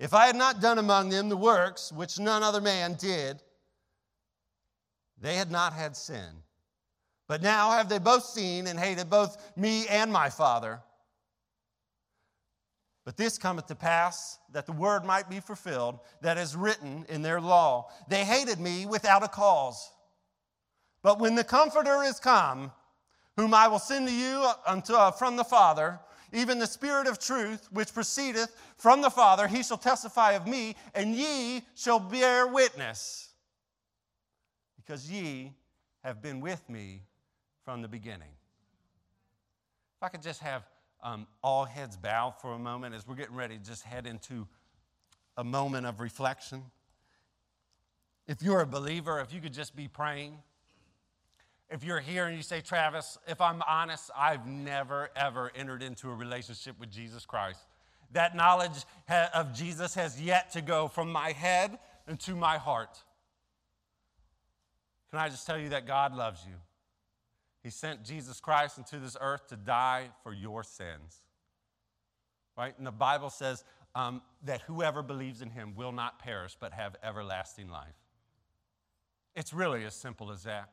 If 0.00 0.14
I 0.14 0.26
had 0.26 0.34
not 0.34 0.62
done 0.62 0.78
among 0.78 1.10
them 1.10 1.28
the 1.28 1.36
works 1.36 1.92
which 1.92 2.18
none 2.18 2.42
other 2.42 2.62
man 2.62 2.94
did, 2.94 3.42
they 5.20 5.36
had 5.36 5.50
not 5.50 5.74
had 5.74 5.94
sin. 5.94 6.42
But 7.28 7.42
now 7.42 7.72
have 7.72 7.90
they 7.90 7.98
both 7.98 8.24
seen 8.24 8.66
and 8.66 8.80
hated 8.80 9.10
both 9.10 9.36
me 9.58 9.86
and 9.88 10.10
my 10.10 10.30
Father. 10.30 10.80
But 13.04 13.18
this 13.18 13.36
cometh 13.36 13.66
to 13.66 13.74
pass 13.74 14.38
that 14.52 14.64
the 14.64 14.72
word 14.72 15.04
might 15.04 15.28
be 15.28 15.38
fulfilled 15.38 16.00
that 16.22 16.38
is 16.38 16.56
written 16.56 17.04
in 17.10 17.20
their 17.20 17.40
law. 17.40 17.90
They 18.08 18.24
hated 18.24 18.58
me 18.58 18.86
without 18.86 19.22
a 19.22 19.28
cause. 19.28 19.92
But 21.02 21.18
when 21.18 21.34
the 21.34 21.44
Comforter 21.44 22.02
is 22.04 22.18
come, 22.18 22.72
whom 23.36 23.52
I 23.52 23.68
will 23.68 23.78
send 23.78 24.08
to 24.08 24.14
you 24.14 24.48
from 25.18 25.36
the 25.36 25.44
Father, 25.44 26.00
even 26.32 26.58
the 26.58 26.66
Spirit 26.66 27.06
of 27.06 27.18
truth, 27.18 27.68
which 27.72 27.92
proceedeth 27.92 28.54
from 28.76 29.00
the 29.02 29.10
Father, 29.10 29.48
he 29.48 29.62
shall 29.62 29.78
testify 29.78 30.32
of 30.32 30.46
me, 30.46 30.76
and 30.94 31.14
ye 31.14 31.62
shall 31.74 31.98
bear 31.98 32.46
witness, 32.46 33.30
because 34.76 35.10
ye 35.10 35.52
have 36.04 36.22
been 36.22 36.40
with 36.40 36.68
me 36.68 37.02
from 37.64 37.82
the 37.82 37.88
beginning. 37.88 38.32
If 39.98 40.02
I 40.02 40.08
could 40.08 40.22
just 40.22 40.40
have 40.40 40.64
um, 41.02 41.26
all 41.42 41.64
heads 41.64 41.96
bow 41.96 42.34
for 42.40 42.52
a 42.52 42.58
moment 42.58 42.94
as 42.94 43.06
we're 43.06 43.14
getting 43.14 43.36
ready 43.36 43.58
to 43.58 43.64
just 43.64 43.82
head 43.82 44.06
into 44.06 44.46
a 45.36 45.44
moment 45.44 45.86
of 45.86 46.00
reflection. 46.00 46.62
If 48.26 48.42
you're 48.42 48.60
a 48.60 48.66
believer, 48.66 49.20
if 49.20 49.32
you 49.32 49.40
could 49.40 49.54
just 49.54 49.74
be 49.74 49.88
praying. 49.88 50.38
If 51.70 51.84
you're 51.84 52.00
here 52.00 52.26
and 52.26 52.36
you 52.36 52.42
say, 52.42 52.60
Travis, 52.60 53.16
if 53.28 53.40
I'm 53.40 53.62
honest, 53.66 54.10
I've 54.16 54.46
never, 54.46 55.10
ever 55.14 55.52
entered 55.54 55.82
into 55.82 56.10
a 56.10 56.14
relationship 56.14 56.78
with 56.80 56.90
Jesus 56.90 57.24
Christ. 57.24 57.60
That 58.12 58.34
knowledge 58.34 58.84
of 59.34 59.54
Jesus 59.54 59.94
has 59.94 60.20
yet 60.20 60.50
to 60.52 60.62
go 60.62 60.88
from 60.88 61.12
my 61.12 61.30
head 61.30 61.78
into 62.08 62.34
my 62.34 62.58
heart. 62.58 62.98
Can 65.10 65.20
I 65.20 65.28
just 65.28 65.46
tell 65.46 65.58
you 65.58 65.68
that 65.68 65.86
God 65.86 66.14
loves 66.14 66.40
you? 66.44 66.54
He 67.62 67.70
sent 67.70 68.04
Jesus 68.04 68.40
Christ 68.40 68.78
into 68.78 68.98
this 68.98 69.16
earth 69.20 69.46
to 69.48 69.56
die 69.56 70.08
for 70.24 70.32
your 70.32 70.64
sins. 70.64 71.22
Right? 72.56 72.76
And 72.78 72.86
the 72.86 72.92
Bible 72.92 73.30
says 73.30 73.64
um, 73.94 74.22
that 74.44 74.62
whoever 74.62 75.02
believes 75.02 75.40
in 75.40 75.50
him 75.50 75.74
will 75.76 75.92
not 75.92 76.18
perish 76.18 76.56
but 76.58 76.72
have 76.72 76.96
everlasting 77.02 77.68
life. 77.68 77.94
It's 79.36 79.52
really 79.52 79.84
as 79.84 79.94
simple 79.94 80.32
as 80.32 80.42
that. 80.44 80.70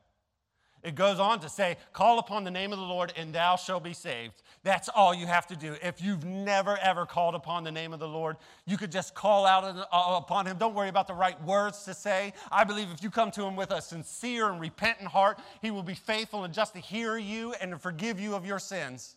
It 0.83 0.95
goes 0.95 1.19
on 1.19 1.39
to 1.41 1.49
say, 1.49 1.77
Call 1.91 2.19
upon 2.19 2.43
the 2.43 2.51
name 2.51 2.71
of 2.71 2.79
the 2.79 2.85
Lord 2.85 3.11
and 3.17 3.33
thou 3.33 3.55
shalt 3.55 3.83
be 3.83 3.93
saved. 3.93 4.41
That's 4.63 4.89
all 4.89 5.13
you 5.13 5.25
have 5.27 5.47
to 5.47 5.55
do. 5.55 5.75
If 5.81 6.01
you've 6.01 6.23
never, 6.23 6.77
ever 6.77 7.05
called 7.05 7.35
upon 7.35 7.63
the 7.63 7.71
name 7.71 7.93
of 7.93 7.99
the 7.99 8.07
Lord, 8.07 8.37
you 8.65 8.77
could 8.77 8.91
just 8.91 9.15
call 9.15 9.45
out 9.45 9.63
uh, 9.63 10.17
upon 10.17 10.45
him. 10.45 10.57
Don't 10.57 10.75
worry 10.75 10.89
about 10.89 11.07
the 11.07 11.13
right 11.13 11.41
words 11.43 11.83
to 11.85 11.93
say. 11.93 12.33
I 12.51 12.63
believe 12.63 12.89
if 12.91 13.01
you 13.01 13.09
come 13.09 13.31
to 13.31 13.43
him 13.43 13.55
with 13.55 13.71
a 13.71 13.81
sincere 13.81 14.49
and 14.49 14.59
repentant 14.59 15.09
heart, 15.09 15.39
he 15.61 15.71
will 15.71 15.83
be 15.83 15.95
faithful 15.95 16.43
and 16.43 16.53
just 16.53 16.73
to 16.73 16.79
hear 16.79 17.17
you 17.17 17.53
and 17.61 17.71
to 17.71 17.79
forgive 17.79 18.19
you 18.19 18.35
of 18.35 18.45
your 18.45 18.59
sins. 18.59 19.15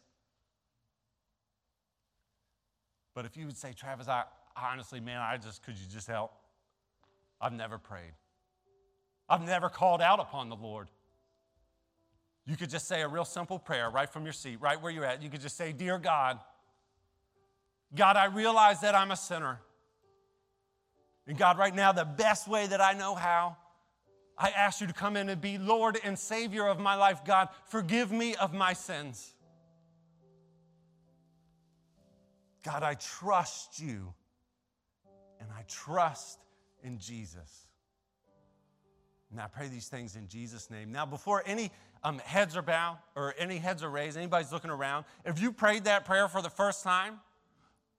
But 3.14 3.24
if 3.24 3.36
you 3.36 3.46
would 3.46 3.56
say, 3.56 3.72
Travis, 3.72 4.08
I 4.08 4.24
honestly, 4.56 5.00
man, 5.00 5.20
I 5.20 5.36
just, 5.36 5.62
could 5.62 5.76
you 5.76 5.86
just 5.92 6.06
help? 6.06 6.32
I've 7.40 7.52
never 7.52 7.78
prayed. 7.78 8.12
I've 9.28 9.44
never 9.44 9.68
called 9.68 10.02
out 10.02 10.20
upon 10.20 10.48
the 10.48 10.56
Lord. 10.56 10.88
You 12.46 12.56
could 12.56 12.70
just 12.70 12.88
say 12.88 13.02
a 13.02 13.08
real 13.08 13.24
simple 13.24 13.58
prayer 13.58 13.90
right 13.90 14.08
from 14.08 14.24
your 14.24 14.32
seat, 14.32 14.58
right 14.60 14.80
where 14.80 14.90
you're 14.90 15.04
at. 15.04 15.22
You 15.22 15.30
could 15.30 15.40
just 15.40 15.56
say, 15.56 15.72
Dear 15.72 15.98
God, 15.98 16.38
God, 17.94 18.16
I 18.16 18.26
realize 18.26 18.80
that 18.80 18.94
I'm 18.94 19.10
a 19.10 19.16
sinner. 19.16 19.60
And 21.26 21.38
God, 21.38 21.58
right 21.58 21.74
now, 21.74 21.92
the 21.92 22.04
best 22.04 22.48
way 22.48 22.66
that 22.66 22.80
I 22.80 22.92
know 22.92 23.14
how, 23.14 23.56
I 24.36 24.50
ask 24.50 24.80
you 24.80 24.86
to 24.86 24.92
come 24.92 25.16
in 25.16 25.28
and 25.28 25.40
be 25.40 25.58
Lord 25.58 25.98
and 26.02 26.18
Savior 26.18 26.66
of 26.66 26.80
my 26.80 26.94
life. 26.94 27.24
God, 27.24 27.48
forgive 27.66 28.10
me 28.10 28.34
of 28.36 28.54
my 28.54 28.72
sins. 28.72 29.34
God, 32.62 32.82
I 32.82 32.94
trust 32.94 33.80
you 33.80 34.14
and 35.40 35.48
I 35.56 35.62
trust 35.68 36.38
in 36.82 36.98
Jesus. 36.98 37.66
And 39.30 39.40
I 39.40 39.46
pray 39.46 39.68
these 39.68 39.88
things 39.88 40.16
in 40.16 40.26
Jesus' 40.26 40.70
name. 40.70 40.90
Now, 40.90 41.06
before 41.06 41.42
any 41.46 41.70
um, 42.02 42.18
heads 42.18 42.56
are 42.56 42.62
bowed 42.62 42.98
or 43.14 43.34
any 43.38 43.58
heads 43.58 43.82
are 43.82 43.90
raised, 43.90 44.16
anybody's 44.16 44.52
looking 44.52 44.70
around, 44.70 45.04
if 45.24 45.40
you 45.40 45.52
prayed 45.52 45.84
that 45.84 46.04
prayer 46.04 46.28
for 46.28 46.42
the 46.42 46.50
first 46.50 46.82
time, 46.82 47.20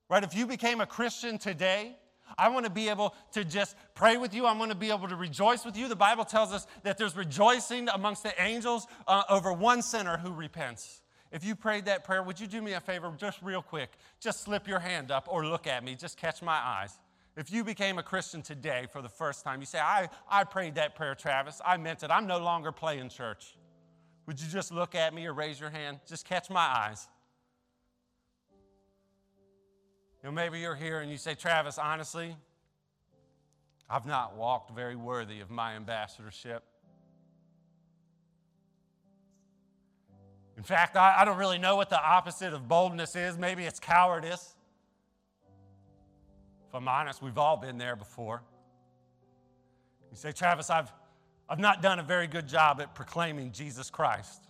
right, 0.09 0.23
if 0.23 0.35
you 0.35 0.45
became 0.47 0.81
a 0.81 0.85
Christian 0.85 1.37
today, 1.37 1.95
I 2.37 2.49
want 2.49 2.65
to 2.65 2.71
be 2.71 2.89
able 2.89 3.13
to 3.33 3.43
just 3.43 3.75
pray 3.93 4.17
with 4.17 4.33
you. 4.33 4.45
I 4.45 4.53
want 4.53 4.71
to 4.71 4.77
be 4.77 4.89
able 4.89 5.07
to 5.07 5.15
rejoice 5.15 5.65
with 5.65 5.77
you. 5.77 5.87
The 5.87 5.95
Bible 5.95 6.25
tells 6.25 6.53
us 6.53 6.65
that 6.83 6.97
there's 6.97 7.15
rejoicing 7.15 7.89
amongst 7.89 8.23
the 8.23 8.41
angels 8.41 8.87
uh, 9.07 9.23
over 9.29 9.51
one 9.51 9.81
sinner 9.81 10.17
who 10.17 10.31
repents. 10.31 11.01
If 11.31 11.45
you 11.45 11.55
prayed 11.55 11.85
that 11.85 12.03
prayer, 12.03 12.23
would 12.23 12.39
you 12.39 12.47
do 12.47 12.61
me 12.61 12.73
a 12.73 12.79
favor, 12.79 13.13
just 13.17 13.41
real 13.41 13.61
quick? 13.61 13.91
Just 14.19 14.41
slip 14.41 14.67
your 14.67 14.79
hand 14.79 15.11
up 15.11 15.27
or 15.29 15.45
look 15.45 15.67
at 15.67 15.83
me, 15.83 15.95
just 15.95 16.17
catch 16.17 16.41
my 16.41 16.57
eyes. 16.57 16.97
If 17.37 17.51
you 17.51 17.63
became 17.63 17.97
a 17.97 18.03
Christian 18.03 18.41
today 18.41 18.87
for 18.91 19.01
the 19.01 19.09
first 19.09 19.45
time, 19.45 19.61
you 19.61 19.65
say, 19.65 19.79
I, 19.79 20.09
I 20.29 20.43
prayed 20.43 20.75
that 20.75 20.95
prayer, 20.95 21.15
Travis. 21.15 21.61
I 21.65 21.77
meant 21.77 22.03
it. 22.03 22.11
I'm 22.11 22.27
no 22.27 22.39
longer 22.39 22.73
playing 22.73 23.07
church. 23.07 23.55
Would 24.25 24.39
you 24.39 24.47
just 24.47 24.71
look 24.71 24.95
at 24.95 25.13
me 25.13 25.25
or 25.25 25.33
raise 25.33 25.59
your 25.59 25.69
hand? 25.69 25.99
Just 26.07 26.25
catch 26.25 26.49
my 26.49 26.61
eyes. 26.61 27.07
You 30.21 30.29
know, 30.29 30.31
maybe 30.33 30.59
you're 30.59 30.75
here 30.75 30.99
and 30.99 31.11
you 31.11 31.17
say, 31.17 31.33
Travis, 31.33 31.79
honestly, 31.79 32.35
I've 33.89 34.05
not 34.05 34.35
walked 34.37 34.75
very 34.75 34.95
worthy 34.95 35.39
of 35.39 35.49
my 35.49 35.75
ambassadorship. 35.75 36.63
In 40.57 40.63
fact, 40.63 40.95
I, 40.95 41.15
I 41.19 41.25
don't 41.25 41.37
really 41.37 41.57
know 41.57 41.75
what 41.75 41.89
the 41.89 41.99
opposite 41.99 42.53
of 42.53 42.67
boldness 42.67 43.15
is. 43.15 43.37
Maybe 43.37 43.63
it's 43.63 43.79
cowardice. 43.79 44.55
If 46.69 46.75
I'm 46.75 46.87
honest, 46.87 47.21
we've 47.21 47.39
all 47.39 47.57
been 47.57 47.79
there 47.79 47.95
before. 47.95 48.43
You 50.11 50.17
say, 50.17 50.31
Travis, 50.31 50.69
I've, 50.69 50.91
I've 51.49 51.59
not 51.59 51.81
done 51.81 51.99
a 51.99 52.03
very 52.03 52.27
good 52.27 52.47
job 52.47 52.79
at 52.81 52.95
proclaiming 52.95 53.51
Jesus 53.51 53.89
Christ. 53.89 54.47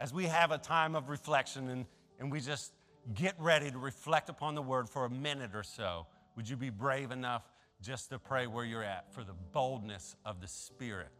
As 0.00 0.12
we 0.12 0.24
have 0.24 0.50
a 0.50 0.58
time 0.58 0.94
of 0.94 1.08
reflection 1.08 1.68
and, 1.70 1.86
and 2.18 2.30
we 2.30 2.40
just 2.40 2.72
get 3.14 3.34
ready 3.38 3.70
to 3.70 3.78
reflect 3.78 4.28
upon 4.28 4.54
the 4.54 4.62
word 4.62 4.88
for 4.88 5.04
a 5.04 5.10
minute 5.10 5.50
or 5.54 5.62
so, 5.62 6.06
would 6.36 6.48
you 6.48 6.56
be 6.56 6.70
brave 6.70 7.10
enough 7.10 7.42
just 7.80 8.10
to 8.10 8.18
pray 8.18 8.46
where 8.46 8.64
you're 8.64 8.82
at 8.82 9.12
for 9.12 9.24
the 9.24 9.34
boldness 9.52 10.16
of 10.24 10.40
the 10.40 10.48
Spirit 10.48 11.12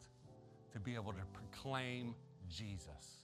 to 0.72 0.80
be 0.80 0.94
able 0.94 1.12
to 1.12 1.22
proclaim 1.32 2.14
Jesus? 2.48 3.17